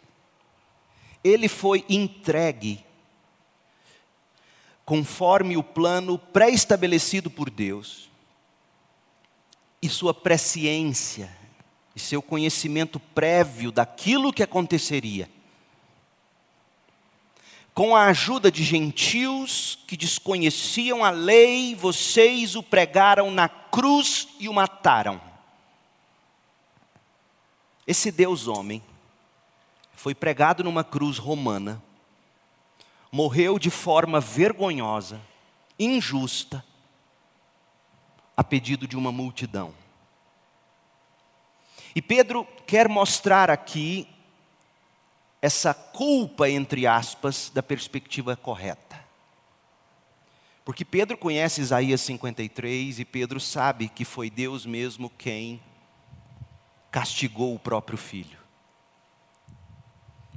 [1.24, 2.84] Ele foi entregue
[4.84, 8.10] conforme o plano pré-estabelecido por Deus,
[9.80, 11.34] e sua presciência,
[11.96, 15.26] e seu conhecimento prévio daquilo que aconteceria.
[17.72, 24.50] Com a ajuda de gentios que desconheciam a lei, vocês o pregaram na cruz e
[24.50, 25.31] o mataram.
[27.86, 28.82] Esse Deus homem
[29.92, 31.82] foi pregado numa cruz romana,
[33.10, 35.20] morreu de forma vergonhosa,
[35.78, 36.64] injusta,
[38.36, 39.74] a pedido de uma multidão.
[41.94, 44.08] E Pedro quer mostrar aqui
[45.42, 49.04] essa culpa, entre aspas, da perspectiva correta.
[50.64, 55.60] Porque Pedro conhece Isaías 53 e Pedro sabe que foi Deus mesmo quem
[56.92, 58.38] castigou o próprio filho.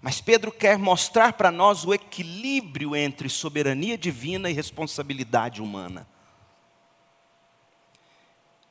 [0.02, 6.08] Mas Pedro quer mostrar para nós o equilíbrio entre soberania divina e responsabilidade humana.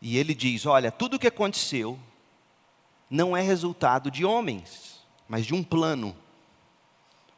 [0.01, 1.99] E ele diz: olha, tudo o que aconteceu
[3.11, 6.17] não é resultado de homens, mas de um plano.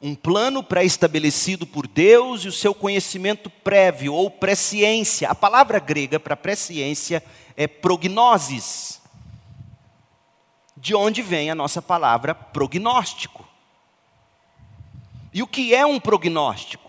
[0.01, 5.31] Um plano pré-estabelecido por Deus e o seu conhecimento prévio ou presciência.
[5.31, 7.25] A palavra grega para presciência
[7.57, 8.96] é prognosis
[10.87, 13.45] de onde vem a nossa palavra prognóstico.
[15.35, 16.89] E o que é um prognóstico?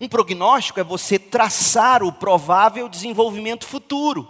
[0.00, 4.28] Um prognóstico é você traçar o provável desenvolvimento futuro.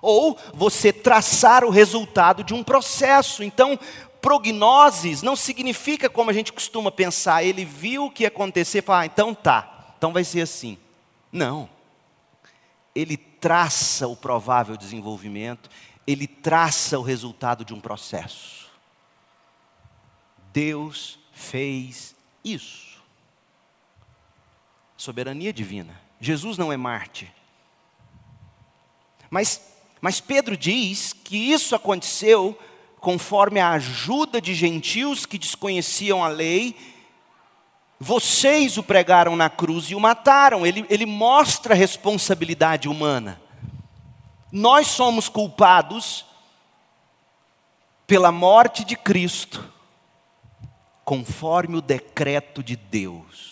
[0.00, 3.44] Ou você traçar o resultado de um processo.
[3.44, 3.78] Então,
[4.22, 8.82] prognoses não significa como a gente costuma pensar, ele viu o que ia acontecer e
[8.82, 10.78] fala, ah, então tá, então vai ser assim.
[11.30, 11.68] Não.
[12.94, 15.68] Ele traça o provável desenvolvimento,
[16.06, 18.70] ele traça o resultado de um processo.
[20.52, 23.00] Deus fez isso.
[24.96, 26.00] Soberania divina.
[26.20, 27.32] Jesus não é Marte.
[29.28, 29.60] Mas,
[30.00, 32.56] mas Pedro diz que isso aconteceu
[33.00, 36.76] conforme a ajuda de gentios que desconheciam a lei.
[37.98, 40.64] Vocês o pregaram na cruz e o mataram.
[40.64, 43.41] Ele, ele mostra a responsabilidade humana.
[44.52, 46.26] Nós somos culpados
[48.06, 49.72] pela morte de Cristo,
[51.02, 53.50] conforme o decreto de Deus.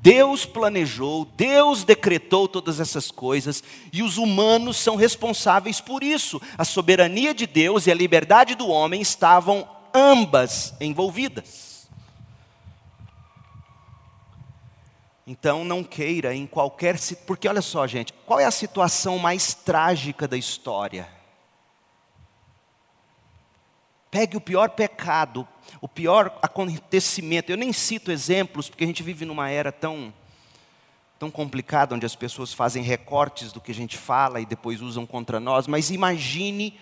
[0.00, 3.62] Deus planejou, Deus decretou todas essas coisas
[3.92, 6.40] e os humanos são responsáveis por isso.
[6.56, 11.67] A soberania de Deus e a liberdade do homem estavam ambas envolvidas.
[15.30, 20.26] Então não queira em qualquer porque olha só, gente, qual é a situação mais trágica
[20.26, 21.06] da história?
[24.10, 25.46] Pegue o pior pecado,
[25.82, 27.52] o pior acontecimento.
[27.52, 30.14] Eu nem cito exemplos porque a gente vive numa era tão
[31.18, 35.04] tão complicada onde as pessoas fazem recortes do que a gente fala e depois usam
[35.04, 36.80] contra nós, mas imagine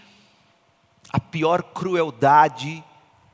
[1.11, 2.85] a pior crueldade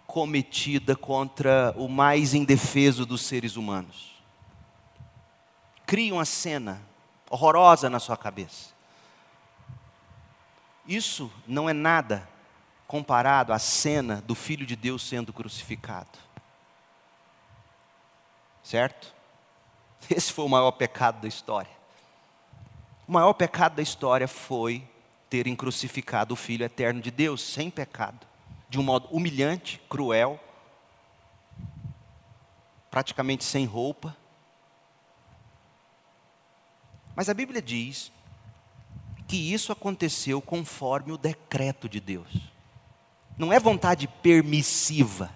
[0.07, 4.12] cometida contra o mais indefeso dos seres humanos
[5.93, 6.81] cria uma cena
[7.29, 8.71] horrorosa na sua cabeça.
[10.89, 12.27] Isso não é nada
[12.87, 16.19] comparado à cena do Filho de Deus sendo crucificado.
[18.63, 19.15] Certo?
[20.09, 21.77] Esse foi o maior pecado da história.
[23.07, 24.89] O maior pecado da história foi
[25.29, 28.27] terem crucificado o Filho eterno de Deus, sem pecado,
[28.67, 30.41] de um modo humilhante, cruel,
[32.91, 34.17] praticamente sem roupa,
[37.15, 38.11] mas a Bíblia diz
[39.29, 42.29] que isso aconteceu conforme o decreto de Deus.
[43.37, 45.31] Não é vontade permissiva.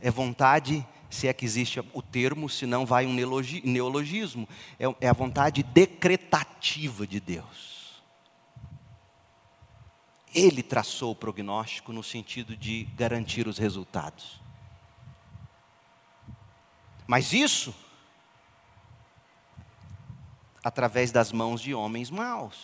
[0.00, 5.08] É vontade, se é que existe o termo, se não vai um neologismo, é, é
[5.08, 8.02] a vontade decretativa de Deus.
[10.34, 14.40] Ele traçou o prognóstico no sentido de garantir os resultados.
[17.06, 17.74] Mas isso
[20.68, 22.56] através das mãos de homens maus.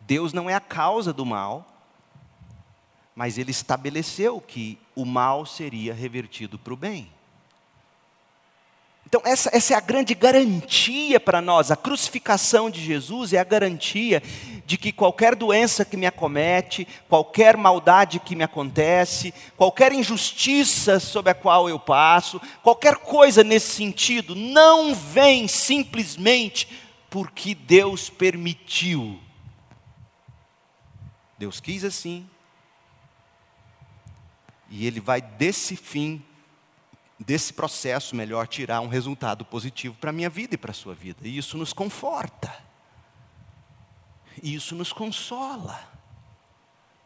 [0.00, 1.64] Deus não é a causa do mal,
[3.14, 7.10] mas ele estabeleceu que o mal seria revertido para o bem.
[9.08, 11.70] Então, essa, essa é a grande garantia para nós.
[11.70, 14.20] A crucificação de Jesus é a garantia
[14.66, 21.30] de que qualquer doença que me acomete, qualquer maldade que me acontece, qualquer injustiça sobre
[21.30, 26.85] a qual eu passo, qualquer coisa nesse sentido, não vem simplesmente
[27.16, 29.18] porque Deus permitiu.
[31.38, 32.28] Deus quis assim,
[34.68, 36.22] e Ele vai desse fim,
[37.18, 40.94] desse processo, melhor, tirar um resultado positivo para a minha vida e para a sua
[40.94, 41.26] vida.
[41.26, 42.54] E isso nos conforta.
[44.42, 45.90] E isso nos consola.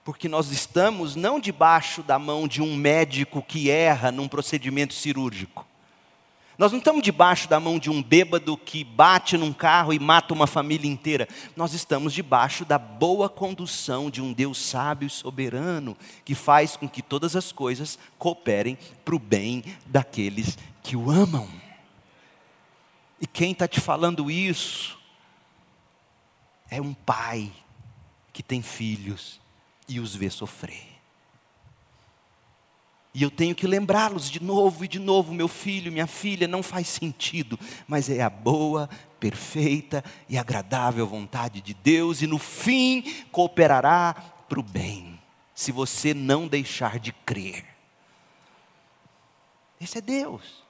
[0.03, 5.70] Porque nós estamos não debaixo da mão de um médico que erra num procedimento cirúrgico.
[6.61, 10.35] Nós não estamos debaixo da mão de um bêbado que bate num carro e mata
[10.35, 11.27] uma família inteira.
[11.57, 16.87] Nós estamos debaixo da boa condução de um Deus sábio e soberano que faz com
[16.87, 21.49] que todas as coisas cooperem para o bem daqueles que o amam.
[23.19, 24.99] E quem está te falando isso
[26.71, 27.51] é um pai
[28.35, 29.41] que tem filhos
[29.89, 30.90] e os vê sofrer.
[33.13, 36.63] E eu tenho que lembrá-los de novo e de novo, meu filho, minha filha, não
[36.63, 37.59] faz sentido,
[37.89, 38.89] mas é a boa,
[39.19, 43.03] perfeita e agradável vontade de Deus, e no fim
[43.33, 44.15] cooperará
[44.49, 45.21] para o bem,
[45.55, 47.65] se você não deixar de crer.
[49.81, 50.63] Esse é Deus.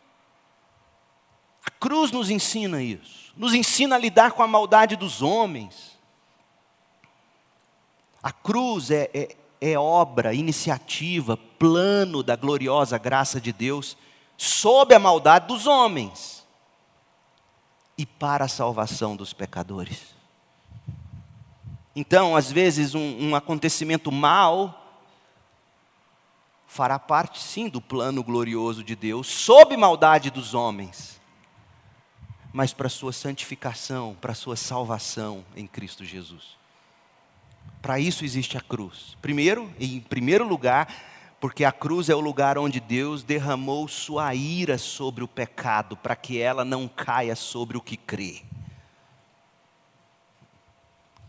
[1.65, 5.99] A cruz nos ensina isso, nos ensina a lidar com a maldade dos homens.
[8.23, 13.97] A cruz é, é, é obra, iniciativa, plano da gloriosa graça de Deus
[14.37, 16.47] sob a maldade dos homens
[17.99, 20.15] e para a salvação dos pecadores.
[21.95, 24.77] Então, às vezes, um, um acontecimento mal
[26.67, 31.21] fará parte, sim, do plano glorioso de Deus, sob maldade dos homens,
[32.53, 36.60] mas para sua santificação, para sua salvação em Cristo Jesus.
[37.81, 39.17] Para isso existe a cruz.
[39.23, 40.93] Primeiro, em primeiro lugar,
[41.41, 46.15] porque a cruz é o lugar onde Deus derramou sua ira sobre o pecado, para
[46.15, 48.43] que ela não caia sobre o que crê.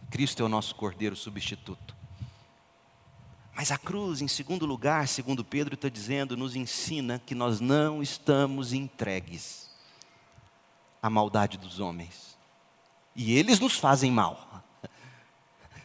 [0.10, 1.96] Cristo é o nosso cordeiro substituto.
[3.56, 8.04] Mas a cruz, em segundo lugar, segundo Pedro está dizendo, nos ensina que nós não
[8.04, 9.70] estamos entregues
[11.02, 12.38] à maldade dos homens.
[13.16, 14.52] E eles nos fazem mal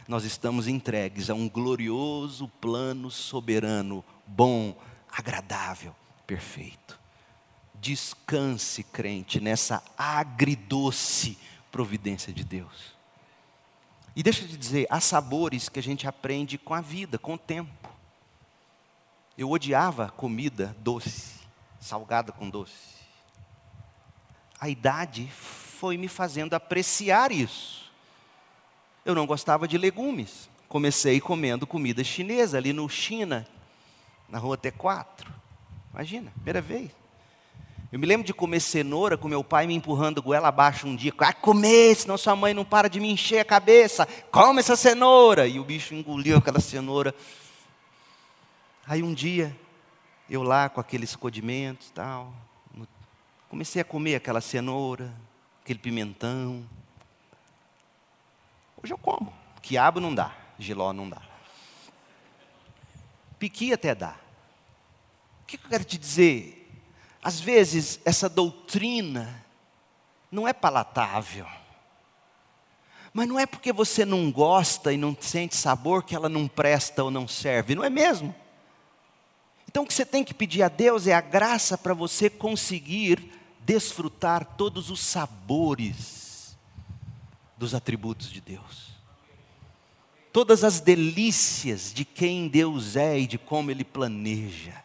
[0.07, 4.75] nós estamos entregues a um glorioso plano soberano, bom,
[5.11, 5.93] agradável,
[6.25, 6.97] perfeito.
[7.75, 11.37] Descanse, crente, nessa agridoce
[11.71, 12.95] providência de Deus.
[14.15, 17.33] E deixa eu te dizer, há sabores que a gente aprende com a vida, com
[17.33, 17.89] o tempo.
[19.37, 21.35] Eu odiava comida doce,
[21.79, 22.97] salgada com doce.
[24.59, 27.86] A idade foi me fazendo apreciar isso
[29.07, 30.49] eu não gostava de legumes.
[30.67, 33.47] Comecei comendo comida chinesa ali no China,
[34.27, 35.25] na rua T4.
[35.93, 36.91] Imagina, primeira vez.
[37.89, 41.13] Eu me lembro de comer cenoura com meu pai me empurrando goela abaixo um dia.
[41.19, 44.05] Ah, comer, senão sua mãe não para de me encher a cabeça.
[44.29, 45.47] Come essa cenoura.
[45.47, 47.15] E o bicho engoliu aquela cenoura.
[48.85, 49.55] Aí um dia,
[50.29, 52.33] eu lá com aqueles condimentos tal,
[53.49, 55.13] comecei a comer aquela cenoura,
[55.63, 56.65] aquele pimentão.
[58.81, 59.33] Hoje eu como.
[59.61, 61.21] Quiabo não dá, giló não dá.
[63.39, 64.15] Piqui até dá.
[65.41, 66.71] O que eu quero te dizer?
[67.21, 69.43] Às vezes, essa doutrina
[70.31, 71.47] não é palatável.
[73.13, 77.03] Mas não é porque você não gosta e não sente sabor que ela não presta
[77.03, 78.35] ou não serve, não é mesmo?
[79.67, 83.33] Então o que você tem que pedir a Deus é a graça para você conseguir
[83.59, 86.26] desfrutar todos os sabores
[87.57, 88.95] dos atributos de Deus.
[90.31, 94.83] Todas as delícias de quem Deus é e de como Ele planeja.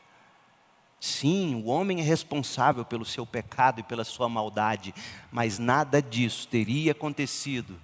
[0.98, 4.94] Sim, o homem é responsável pelo seu pecado e pela sua maldade,
[5.30, 7.78] mas nada disso teria acontecido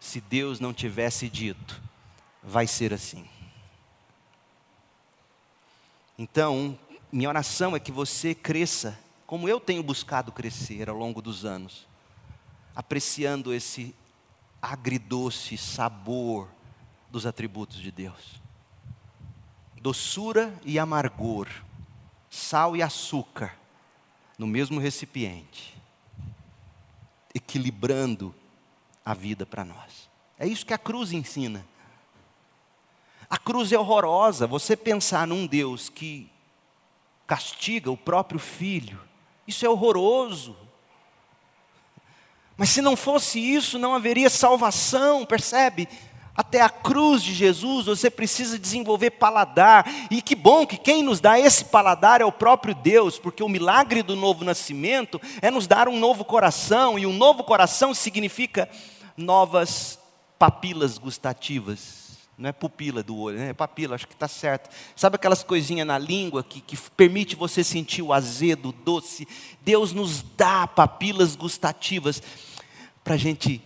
[0.00, 1.80] se Deus não tivesse dito:
[2.42, 3.24] vai ser assim.
[6.18, 6.78] Então,
[7.10, 11.86] minha oração é que você cresça, como eu tenho buscado crescer ao longo dos anos,
[12.74, 13.94] apreciando esse
[14.60, 16.48] agridoce sabor
[17.10, 18.40] dos atributos de Deus.
[19.80, 21.48] Doçura e amargor,
[22.28, 23.56] sal e açúcar
[24.38, 25.76] no mesmo recipiente,
[27.34, 28.34] equilibrando
[29.04, 30.08] a vida para nós.
[30.38, 31.66] É isso que a cruz ensina.
[33.28, 34.46] A cruz é horrorosa.
[34.46, 36.30] Você pensar num Deus que
[37.26, 39.00] castiga o próprio filho,
[39.46, 40.56] isso é horroroso.
[42.60, 45.88] Mas se não fosse isso, não haveria salvação, percebe?
[46.36, 51.20] Até a cruz de Jesus você precisa desenvolver paladar, e que bom que quem nos
[51.20, 55.66] dá esse paladar é o próprio Deus, porque o milagre do novo nascimento é nos
[55.66, 58.68] dar um novo coração, e um novo coração significa
[59.16, 59.98] novas
[60.38, 62.10] papilas gustativas.
[62.36, 63.50] Não é pupila do olho, né?
[63.50, 64.68] é papila, acho que está certo.
[64.96, 69.28] Sabe aquelas coisinhas na língua que, que permite você sentir o azedo, o doce?
[69.62, 72.22] Deus nos dá papilas gustativas
[73.02, 73.62] para a gente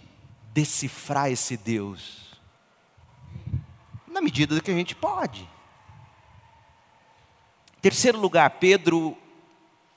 [0.53, 2.39] decifrar esse Deus.
[4.07, 5.49] Na medida do que a gente pode.
[7.82, 9.16] Terceiro lugar, Pedro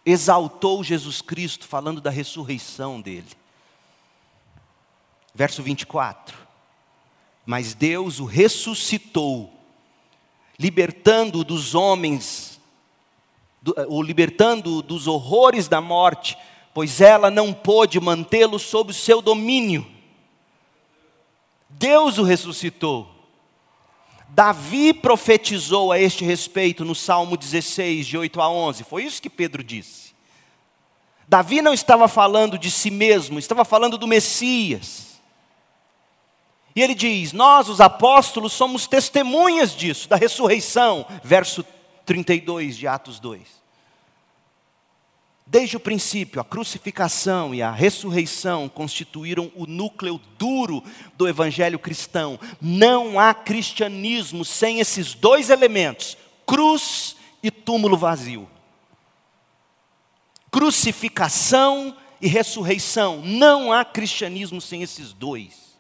[0.06, 3.30] exaltou Jesus Cristo, falando da ressurreição dele.
[5.34, 6.48] Verso 24
[7.48, 9.50] mas Deus o ressuscitou,
[10.60, 12.60] libertando dos homens,
[13.88, 16.38] o libertando dos horrores da morte,
[16.78, 19.84] pois ela não pôde mantê-lo sob o seu domínio.
[21.68, 23.10] Deus o ressuscitou.
[24.30, 28.84] Davi profetizou a este respeito no Salmo 16, de 8 a 11.
[28.84, 30.14] Foi isso que Pedro disse.
[31.28, 35.20] Davi não estava falando de si mesmo, estava falando do Messias.
[36.76, 41.08] E ele diz: Nós, os apóstolos, somos testemunhas disso, da ressurreição.
[41.24, 41.66] Verso
[42.06, 43.57] 32 de Atos 2.
[45.50, 50.84] Desde o princípio, a crucificação e a ressurreição constituíram o núcleo duro
[51.16, 52.38] do evangelho cristão.
[52.60, 58.50] Não há cristianismo sem esses dois elementos: cruz e túmulo vazio.
[60.52, 63.22] Crucificação e ressurreição.
[63.22, 65.80] Não há cristianismo sem esses dois.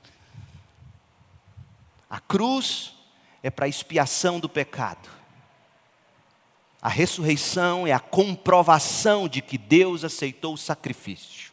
[2.10, 2.94] A cruz
[3.44, 5.17] é para expiação do pecado.
[6.82, 11.52] A ressurreição é a comprovação de que Deus aceitou o sacrifício.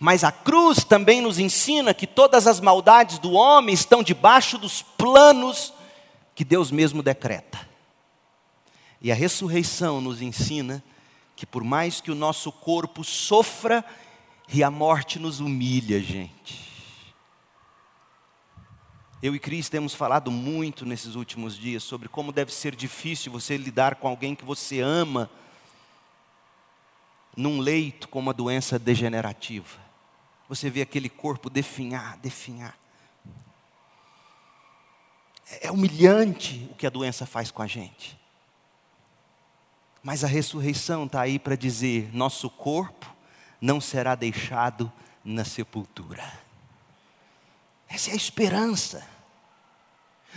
[0.00, 4.82] Mas a cruz também nos ensina que todas as maldades do homem estão debaixo dos
[4.82, 5.72] planos
[6.34, 7.66] que Deus mesmo decreta.
[9.00, 10.82] E a ressurreição nos ensina
[11.36, 13.84] que por mais que o nosso corpo sofra,
[14.52, 16.67] e a morte nos humilha, gente.
[19.20, 23.56] Eu e Cris temos falado muito nesses últimos dias sobre como deve ser difícil você
[23.56, 25.28] lidar com alguém que você ama
[27.36, 29.78] num leito com uma doença degenerativa.
[30.48, 32.78] Você vê aquele corpo definhar, definhar.
[35.60, 38.16] É humilhante o que a doença faz com a gente.
[40.00, 43.12] Mas a ressurreição está aí para dizer: nosso corpo
[43.60, 44.92] não será deixado
[45.24, 46.47] na sepultura.
[47.88, 49.06] Essa é a esperança.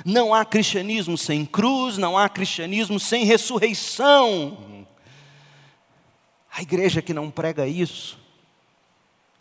[0.05, 4.87] Não há cristianismo sem cruz, não há cristianismo sem ressurreição.
[6.53, 8.19] A igreja que não prega isso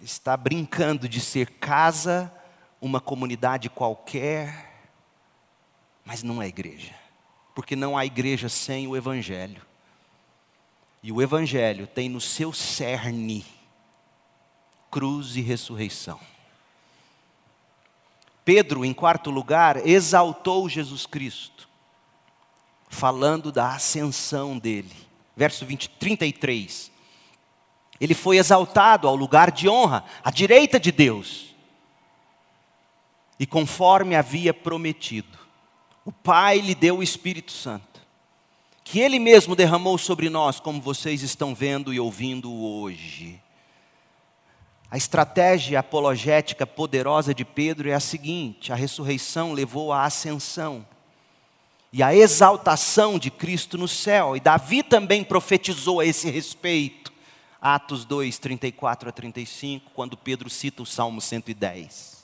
[0.03, 2.33] está brincando de ser casa,
[2.81, 4.71] uma comunidade qualquer,
[6.05, 6.95] mas não é igreja,
[7.55, 9.65] porque não há igreja sem o Evangelho.
[11.03, 13.45] E o Evangelho tem no seu cerne
[14.91, 16.21] cruz e ressurreição.
[18.45, 21.69] Pedro, em quarto lugar, exaltou Jesus Cristo,
[22.89, 24.95] falando da ascensão dele.
[25.37, 26.91] Verso 20, 33.
[28.01, 31.55] Ele foi exaltado ao lugar de honra, à direita de Deus.
[33.39, 35.39] E conforme havia prometido,
[36.05, 38.01] o Pai lhe deu o Espírito Santo,
[38.83, 43.41] que ele mesmo derramou sobre nós, como vocês estão vendo e ouvindo hoje.
[44.91, 50.85] A estratégia apologética poderosa de Pedro é a seguinte: a ressurreição levou à ascensão
[51.93, 54.37] e à exaltação de Cristo no céu.
[54.37, 57.13] E Davi também profetizou a esse respeito.
[57.63, 62.19] Atos 2, 34 a 35, quando Pedro cita o Salmo 110.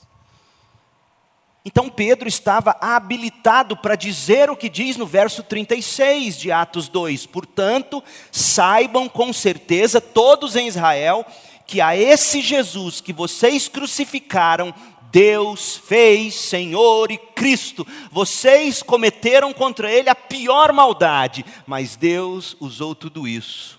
[1.63, 7.27] Então Pedro estava habilitado para dizer o que diz no verso 36 de Atos 2:
[7.27, 11.25] Portanto, saibam com certeza todos em Israel
[11.67, 14.73] que a esse Jesus que vocês crucificaram,
[15.11, 17.85] Deus fez Senhor e Cristo.
[18.09, 23.77] Vocês cometeram contra ele a pior maldade, mas Deus usou tudo isso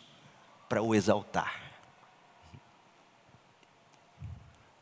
[0.68, 1.58] para o exaltar.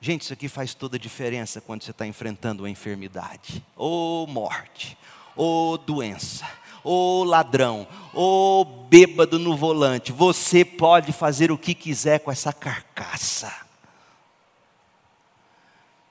[0.00, 4.96] Gente, isso aqui faz toda a diferença quando você está enfrentando uma enfermidade, ou morte,
[5.34, 6.46] ou doença,
[6.86, 7.84] ou ladrão,
[8.14, 10.12] ou bêbado no volante.
[10.12, 13.52] Você pode fazer o que quiser com essa carcaça,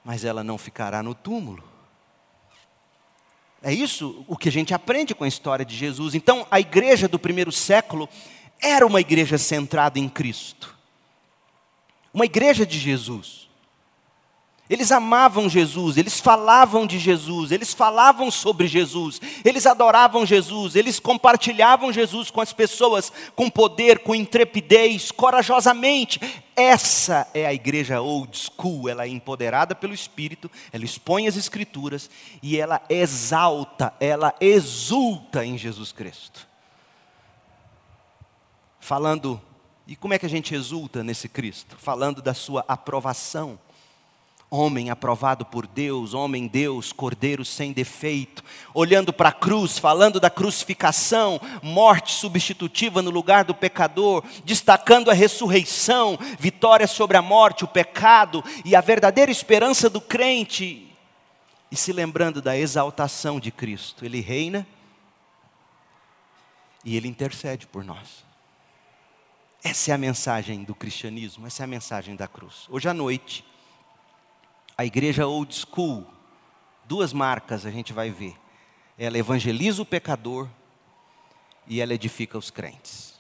[0.03, 1.63] mas ela não ficará no túmulo.
[3.63, 6.13] É isso o que a gente aprende com a história de Jesus.
[6.13, 8.09] Então, a igreja do primeiro século
[8.61, 10.75] era uma igreja centrada em Cristo,
[12.13, 13.44] uma igreja de Jesus.
[14.67, 20.99] Eles amavam Jesus, eles falavam de Jesus, eles falavam sobre Jesus, eles adoravam Jesus, eles
[20.99, 26.19] compartilhavam Jesus com as pessoas com poder, com intrepidez, corajosamente.
[26.55, 32.09] Essa é a igreja old school, ela é empoderada pelo Espírito, ela expõe as Escrituras
[32.41, 36.47] e ela exalta, ela exulta em Jesus Cristo.
[38.79, 39.39] Falando,
[39.85, 41.75] e como é que a gente exulta nesse Cristo?
[41.77, 43.59] Falando da sua aprovação
[44.55, 48.43] homem aprovado por Deus, homem Deus, cordeiro sem defeito,
[48.73, 55.13] olhando para a cruz, falando da crucificação, morte substitutiva no lugar do pecador, destacando a
[55.13, 60.91] ressurreição, vitória sobre a morte, o pecado e a verdadeira esperança do crente,
[61.71, 64.65] e se lembrando da exaltação de Cristo, ele reina
[66.83, 68.23] e ele intercede por nós.
[69.63, 72.67] Essa é a mensagem do cristianismo, essa é a mensagem da cruz.
[72.69, 73.43] Hoje à noite,
[74.77, 76.05] a igreja old school,
[76.85, 78.35] duas marcas a gente vai ver.
[78.97, 80.47] Ela evangeliza o pecador
[81.67, 83.15] e ela edifica os crentes.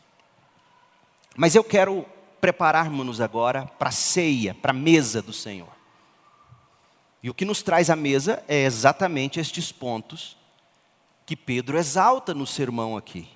[1.35, 2.05] Mas eu quero
[2.39, 5.73] prepararmos-nos agora para a ceia, para a mesa do Senhor.
[7.21, 10.37] E o que nos traz à mesa é exatamente estes pontos
[11.25, 13.27] que Pedro exalta no sermão aqui.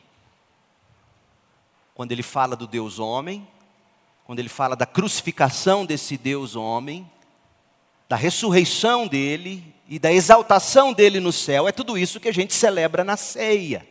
[1.96, 3.48] Quando ele fala do Deus homem,
[4.26, 7.10] quando ele fala da crucificação desse Deus homem,
[8.10, 11.68] da ressurreição dele e da exaltação dele no céu.
[11.68, 13.88] É tudo isso que a gente celebra na ceia.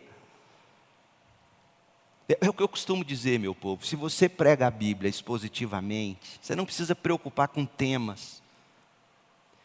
[2.29, 6.57] É o que eu costumo dizer, meu povo: se você prega a Bíblia expositivamente, você
[6.57, 8.43] não precisa preocupar com temas.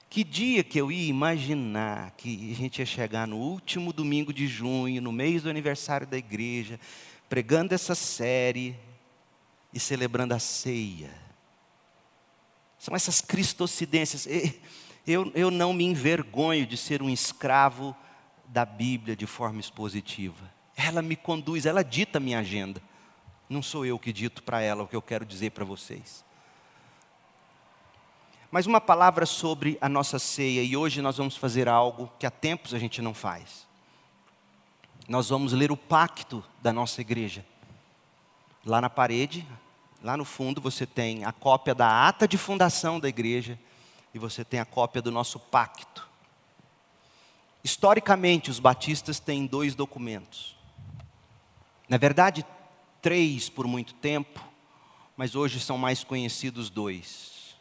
[0.08, 4.48] Que dia que eu ia imaginar que a gente ia chegar no último domingo de
[4.48, 6.80] junho, no mês do aniversário da igreja,
[7.28, 8.76] pregando essa série
[9.74, 11.23] e celebrando a ceia?
[12.84, 14.28] São essas cristocidências.
[15.08, 17.96] Eu, eu não me envergonho de ser um escravo
[18.46, 20.52] da Bíblia de forma expositiva.
[20.76, 22.82] Ela me conduz, ela dita a minha agenda.
[23.48, 26.26] Não sou eu que dito para ela o que eu quero dizer para vocês.
[28.52, 32.32] Mas uma palavra sobre a nossa ceia, e hoje nós vamos fazer algo que há
[32.32, 33.66] tempos a gente não faz.
[35.08, 37.46] Nós vamos ler o pacto da nossa igreja.
[38.66, 39.48] Lá na parede,
[40.04, 43.58] Lá no fundo você tem a cópia da ata de fundação da igreja
[44.14, 46.10] e você tem a cópia do nosso pacto.
[47.64, 50.58] Historicamente, os batistas têm dois documentos.
[51.88, 52.46] Na verdade,
[53.02, 54.44] três por muito tempo,
[55.16, 57.56] mas hoje são mais conhecidos dois.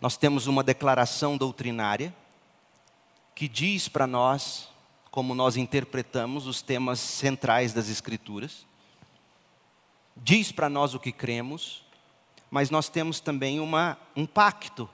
[0.00, 2.12] Nós temos uma declaração doutrinária
[3.32, 4.68] que diz para nós
[5.08, 8.66] como nós interpretamos os temas centrais das Escrituras
[10.22, 11.82] diz para nós o que cremos,
[12.50, 14.88] mas nós temos também uma, um pacto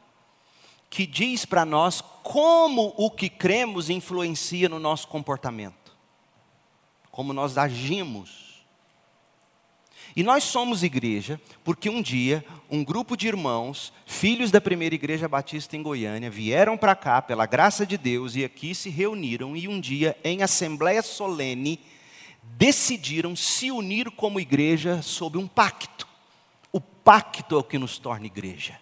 [0.89, 5.97] que diz para nós como o que cremos influencia no nosso comportamento,
[7.11, 8.47] como nós agimos.
[10.14, 15.29] E nós somos igreja porque um dia um grupo de irmãos, filhos da primeira igreja
[15.29, 19.68] batista em Goiânia, vieram para cá pela graça de Deus e aqui se reuniram e
[19.68, 21.79] um dia em assembleia solene
[22.53, 26.07] decidiram se unir como igreja sob um pacto.
[26.72, 28.78] O pacto é o que nos torna igreja.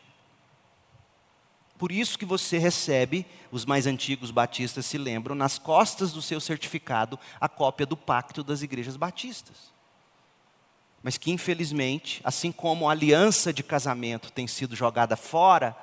[1.76, 6.40] Por isso que você recebe, os mais antigos batistas se lembram, nas costas do seu
[6.40, 9.72] certificado, a cópia do pacto das igrejas batistas.
[11.02, 15.76] Mas que infelizmente, assim como a aliança de casamento tem sido jogada fora,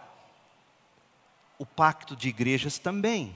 [1.60, 3.36] o pacto de igrejas também.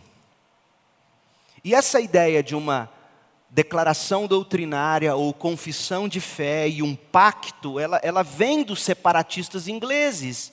[1.64, 2.90] E essa ideia de uma
[3.56, 10.52] declaração doutrinária ou confissão de fé e um pacto, ela, ela vem dos separatistas ingleses,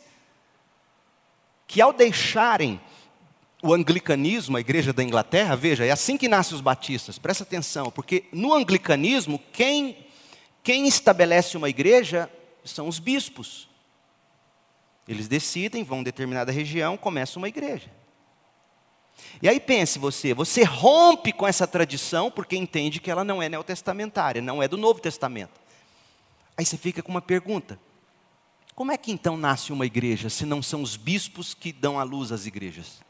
[1.66, 2.80] que ao deixarem
[3.60, 7.90] o anglicanismo, a igreja da Inglaterra, veja, é assim que nascem os batistas, presta atenção,
[7.90, 10.06] porque no anglicanismo, quem,
[10.62, 12.30] quem estabelece uma igreja
[12.64, 13.68] são os bispos.
[15.08, 17.90] Eles decidem, vão a determinada região, começa uma igreja.
[19.40, 23.48] E aí pense você, você rompe com essa tradição porque entende que ela não é
[23.48, 25.60] neotestamentária, não é do Novo Testamento.
[26.56, 27.78] Aí você fica com uma pergunta:
[28.74, 32.02] como é que então nasce uma igreja se não são os bispos que dão à
[32.02, 33.00] luz às igrejas?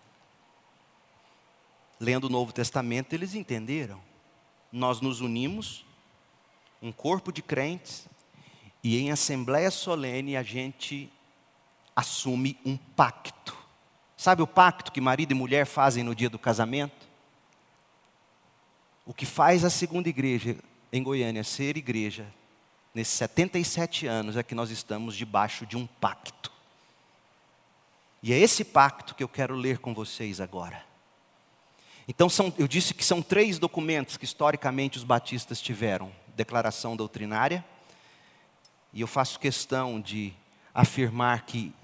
[1.99, 4.01] Lendo o Novo Testamento, eles entenderam.
[4.73, 5.85] Nós nos unimos,
[6.81, 8.09] um corpo de crentes,
[8.83, 11.13] e em assembleia solene a gente
[11.95, 13.57] assume um pacto.
[14.23, 17.09] Sabe o pacto que marido e mulher fazem no dia do casamento?
[19.05, 20.57] O que faz a segunda igreja
[20.93, 22.33] em Goiânia ser igreja
[22.95, 26.53] nesses 77 anos é que nós estamos debaixo de um pacto.
[28.23, 30.85] E é esse pacto que eu quero ler com vocês agora.
[32.07, 37.65] Então, são, eu disse que são três documentos que historicamente os batistas tiveram: declaração doutrinária,
[38.93, 40.33] e eu faço questão de
[40.73, 41.75] afirmar que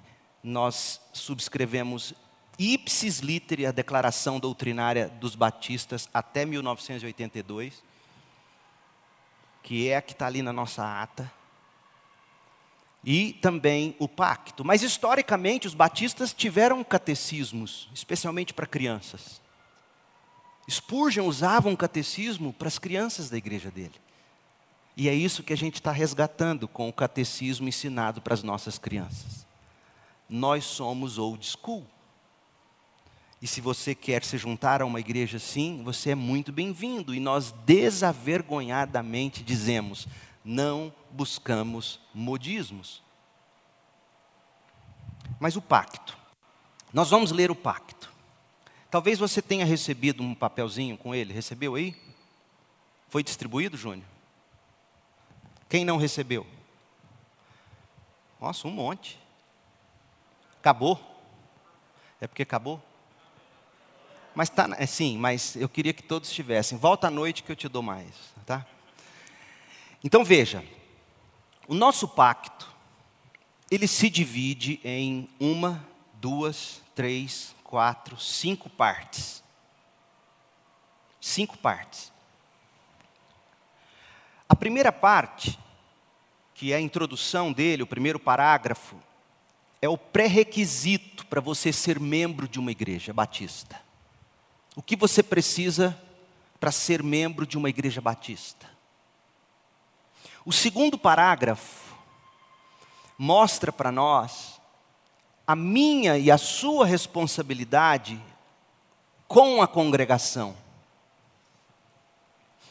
[0.41, 2.15] nós subscrevemos
[2.59, 7.89] ipsis literi a declaração doutrinária dos batistas até 1982
[9.69, 11.31] que é a que está ali na nossa ata,
[13.05, 14.65] e também o pacto.
[14.65, 19.43] Mas historicamente os batistas tiveram catecismos, especialmente para crianças.
[20.71, 23.95] Spurgeon usava um catecismo para as crianças da igreja dele.
[24.97, 28.79] E é isso que a gente está resgatando com o catecismo ensinado para as nossas
[28.79, 29.47] crianças.
[30.29, 31.87] Nós somos old school.
[33.41, 37.15] E se você quer se juntar a uma igreja assim, você é muito bem-vindo.
[37.15, 40.09] E nós desavergonhadamente dizemos:
[40.45, 43.03] não buscamos modismos.
[45.39, 46.19] Mas o pacto.
[46.93, 48.13] Nós vamos ler o pacto.
[48.91, 51.33] Talvez você tenha recebido um papelzinho com ele.
[51.33, 51.95] Recebeu aí?
[53.09, 54.07] Foi distribuído, Júnior?
[55.69, 56.47] Quem não recebeu?
[58.41, 59.19] Nossa, um monte.
[60.59, 60.99] Acabou?
[62.21, 62.83] É porque acabou?
[64.39, 66.79] Mas tá, é, sim, mas eu queria que todos tivessem.
[66.79, 68.15] Volta à noite que eu te dou mais,
[68.47, 68.65] tá?
[70.05, 70.65] Então veja,
[71.67, 72.73] o nosso pacto
[73.69, 75.85] ele se divide em uma,
[76.15, 79.43] duas, três, quatro, cinco partes.
[81.21, 82.13] Cinco partes.
[84.49, 85.59] A primeira parte,
[86.55, 89.03] que é a introdução dele, o primeiro parágrafo,
[89.83, 93.88] é o pré-requisito para você ser membro de uma igreja batista.
[94.79, 96.01] O que você precisa
[96.61, 98.65] para ser membro de uma igreja batista?
[100.45, 101.97] O segundo parágrafo
[103.19, 104.61] mostra para nós
[105.45, 108.23] a minha e a sua responsabilidade
[109.27, 110.57] com a congregação.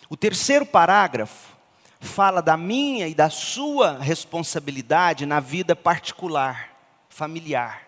[0.09, 1.57] O terceiro parágrafo
[1.99, 6.73] fala da minha e da sua responsabilidade na vida particular,
[7.09, 7.85] familiar.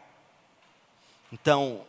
[1.31, 1.87] Então,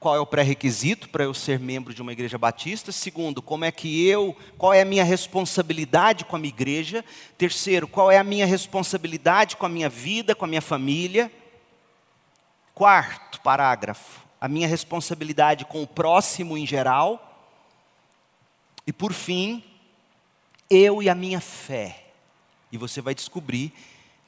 [0.00, 2.92] qual é o pré-requisito para eu ser membro de uma igreja batista?
[2.92, 7.04] Segundo, como é que eu, qual é a minha responsabilidade com a minha igreja?
[7.36, 11.32] Terceiro, qual é a minha responsabilidade com a minha vida, com a minha família?
[12.74, 17.24] Quarto parágrafo, a minha responsabilidade com o próximo em geral.
[18.86, 19.64] E por fim,
[20.70, 22.04] eu e a minha fé.
[22.70, 23.72] E você vai descobrir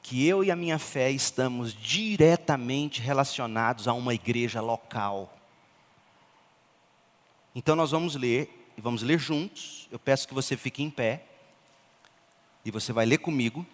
[0.03, 5.37] que eu e a minha fé estamos diretamente relacionados a uma igreja local.
[7.53, 9.87] Então nós vamos ler, e vamos ler juntos.
[9.91, 11.25] Eu peço que você fique em pé.
[12.63, 13.65] E você vai ler comigo.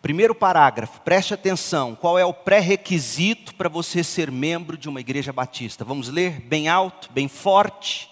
[0.00, 1.94] Primeiro parágrafo, preste atenção.
[1.94, 5.84] Qual é o pré-requisito para você ser membro de uma igreja batista?
[5.84, 8.10] Vamos ler bem alto, bem forte.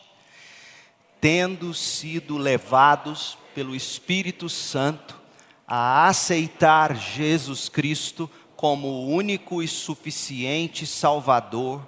[1.21, 5.19] Tendo sido levados pelo Espírito Santo
[5.67, 11.87] a aceitar Jesus Cristo como o único e suficiente Salvador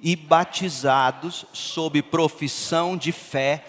[0.00, 3.64] e batizados sob profissão de fé,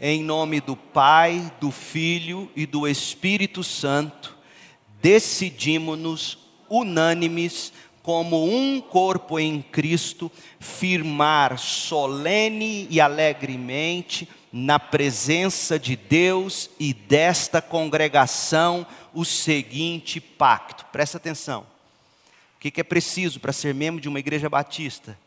[0.00, 4.36] em nome do Pai, do Filho e do Espírito Santo,
[5.00, 7.72] decidimos-nos unânimes
[8.02, 17.60] como um corpo em Cristo, firmar solene e alegremente na presença de Deus e desta
[17.60, 20.86] congregação o seguinte pacto.
[20.92, 21.66] Presta atenção.
[22.56, 25.18] O que é preciso para ser membro de uma igreja batista?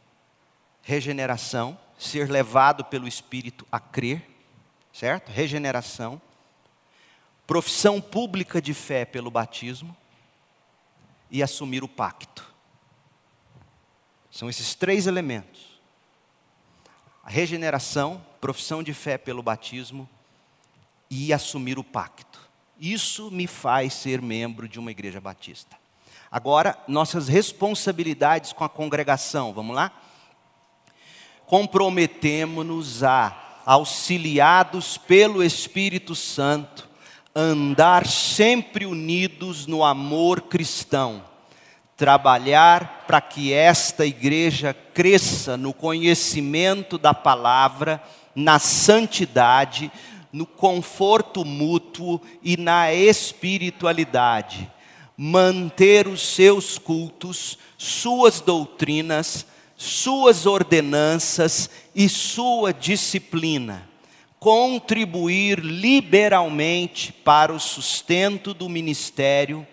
[0.89, 4.27] Regeneração, ser levado pelo Espírito a crer,
[4.91, 5.29] certo?
[5.29, 6.19] Regeneração.
[7.45, 9.95] Profissão pública de fé pelo batismo
[11.29, 12.51] e assumir o pacto.
[14.31, 15.79] São esses três elementos:
[17.23, 20.09] a regeneração, profissão de fé pelo batismo
[21.07, 22.49] e assumir o pacto.
[22.79, 25.77] Isso me faz ser membro de uma igreja batista.
[26.31, 29.91] Agora, nossas responsabilidades com a congregação, vamos lá?
[31.50, 36.88] Comprometemo-nos a, auxiliados pelo Espírito Santo,
[37.36, 41.24] andar sempre unidos no amor cristão,
[41.97, 48.00] trabalhar para que esta igreja cresça no conhecimento da palavra,
[48.36, 49.91] na santidade,
[50.32, 54.72] no conforto mútuo e na espiritualidade,
[55.18, 59.47] manter os seus cultos, suas doutrinas,
[59.82, 63.88] suas ordenanças e sua disciplina,
[64.38, 69.65] contribuir liberalmente para o sustento do ministério,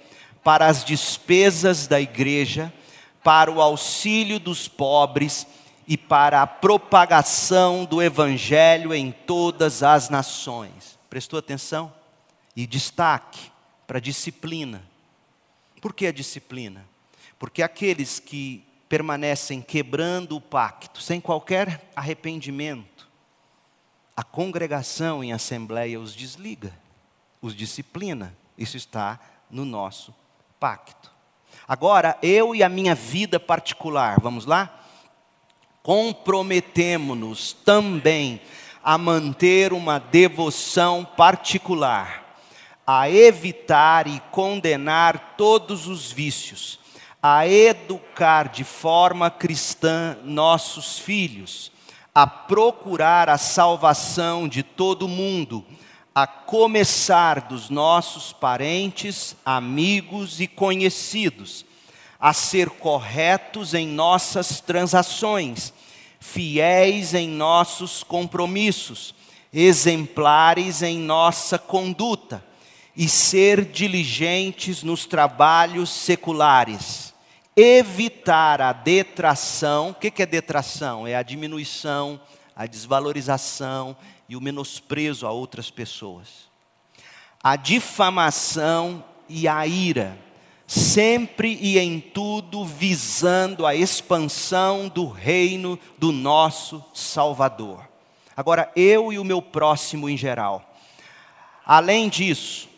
[0.45, 2.73] para as despesas da igreja,
[3.25, 5.45] para o auxílio dos pobres
[5.89, 10.97] e para a propagação do Evangelho em todas as nações.
[11.11, 11.93] Prestou atenção?
[12.55, 13.51] E destaque
[13.89, 14.85] para a disciplina.
[15.81, 16.87] Por que a disciplina?
[17.41, 23.09] Porque aqueles que permanecem quebrando o pacto, sem qualquer arrependimento,
[24.17, 26.73] a congregação em assembleia os desliga,
[27.43, 28.37] os disciplina.
[28.57, 29.21] Isso está
[29.51, 30.15] no nosso
[30.59, 31.13] pacto.
[31.69, 34.87] Agora, eu e a minha vida particular, vamos lá?
[35.87, 38.41] comprometemo-nos também
[38.83, 42.41] a manter uma devoção particular,
[42.85, 46.81] a evitar e condenar todos os vícios,
[47.23, 51.73] a educar de forma cristã nossos filhos,
[52.15, 55.65] a procurar a salvação de todo mundo,
[56.15, 61.65] a começar dos nossos parentes, amigos e conhecidos,
[62.19, 65.75] a ser corretos em nossas transações,
[66.19, 69.15] fiéis em nossos compromissos,
[69.53, 72.43] exemplares em nossa conduta
[72.97, 77.06] e ser diligentes nos trabalhos seculares.
[77.57, 79.91] Evitar a detração.
[79.91, 81.07] O que é detração?
[81.07, 82.21] É a diminuição,
[82.55, 83.97] a desvalorização
[84.29, 86.49] e o menosprezo a outras pessoas.
[87.43, 90.19] A difamação e a ira
[90.67, 97.89] sempre e em tudo visando a expansão do reino do nosso Salvador.
[98.37, 100.75] Agora, eu e o meu próximo em geral.
[101.65, 102.69] Além disso,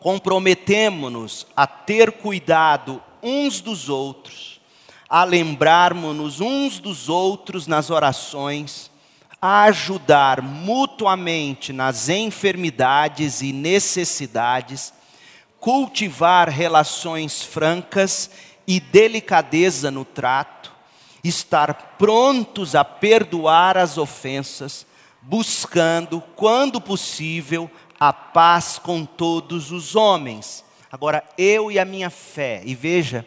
[0.00, 4.60] comprometemo-nos a ter cuidado uns dos outros,
[5.08, 8.90] a lembrarmos-nos uns dos outros nas orações,
[9.40, 14.92] a ajudar mutuamente nas enfermidades e necessidades,
[15.60, 18.30] cultivar relações francas
[18.66, 20.72] e delicadeza no trato,
[21.22, 24.86] estar prontos a perdoar as ofensas,
[25.22, 30.64] buscando, quando possível, a paz com todos os homens.
[30.90, 33.26] Agora, eu e a minha fé, e veja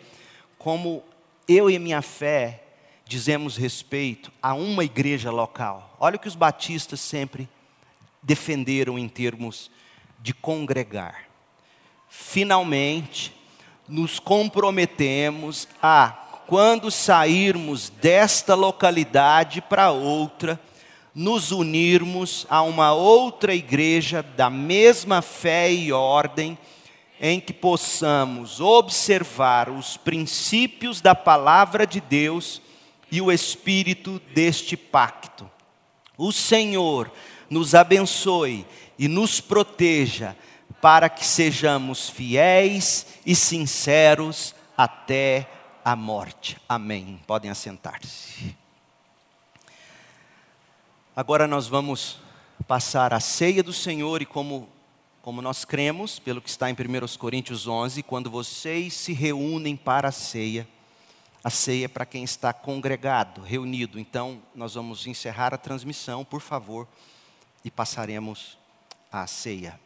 [0.58, 1.04] como
[1.48, 2.64] eu e a minha fé
[3.06, 5.96] dizemos respeito a uma igreja local.
[6.00, 7.48] Olha o que os batistas sempre
[8.24, 9.70] defenderam em termos
[10.20, 11.32] de congregar
[12.12, 13.34] finalmente,
[13.88, 16.10] nos comprometemos a,
[16.46, 20.60] quando sairmos desta localidade para outra,
[21.16, 26.58] nos unirmos a uma outra igreja da mesma fé e ordem,
[27.24, 32.60] em que possamos observar os princípios da palavra de Deus
[33.12, 35.48] e o espírito deste pacto.
[36.18, 37.12] O Senhor
[37.48, 38.66] nos abençoe
[38.98, 40.36] e nos proteja
[40.82, 45.48] para que sejamos fiéis e sinceros até
[45.86, 46.58] a morte.
[46.68, 47.20] Amém.
[47.28, 48.58] Podem assentar-se.
[51.16, 52.18] Agora nós vamos
[52.68, 54.68] passar a ceia do Senhor e como
[55.22, 60.10] como nós cremos, pelo que está em 1 Coríntios 11, quando vocês se reúnem para
[60.10, 60.68] a ceia,
[61.44, 64.00] a ceia é para quem está congregado, reunido.
[64.00, 66.88] Então, nós vamos encerrar a transmissão, por favor,
[67.64, 68.58] e passaremos
[69.12, 69.80] a ceia.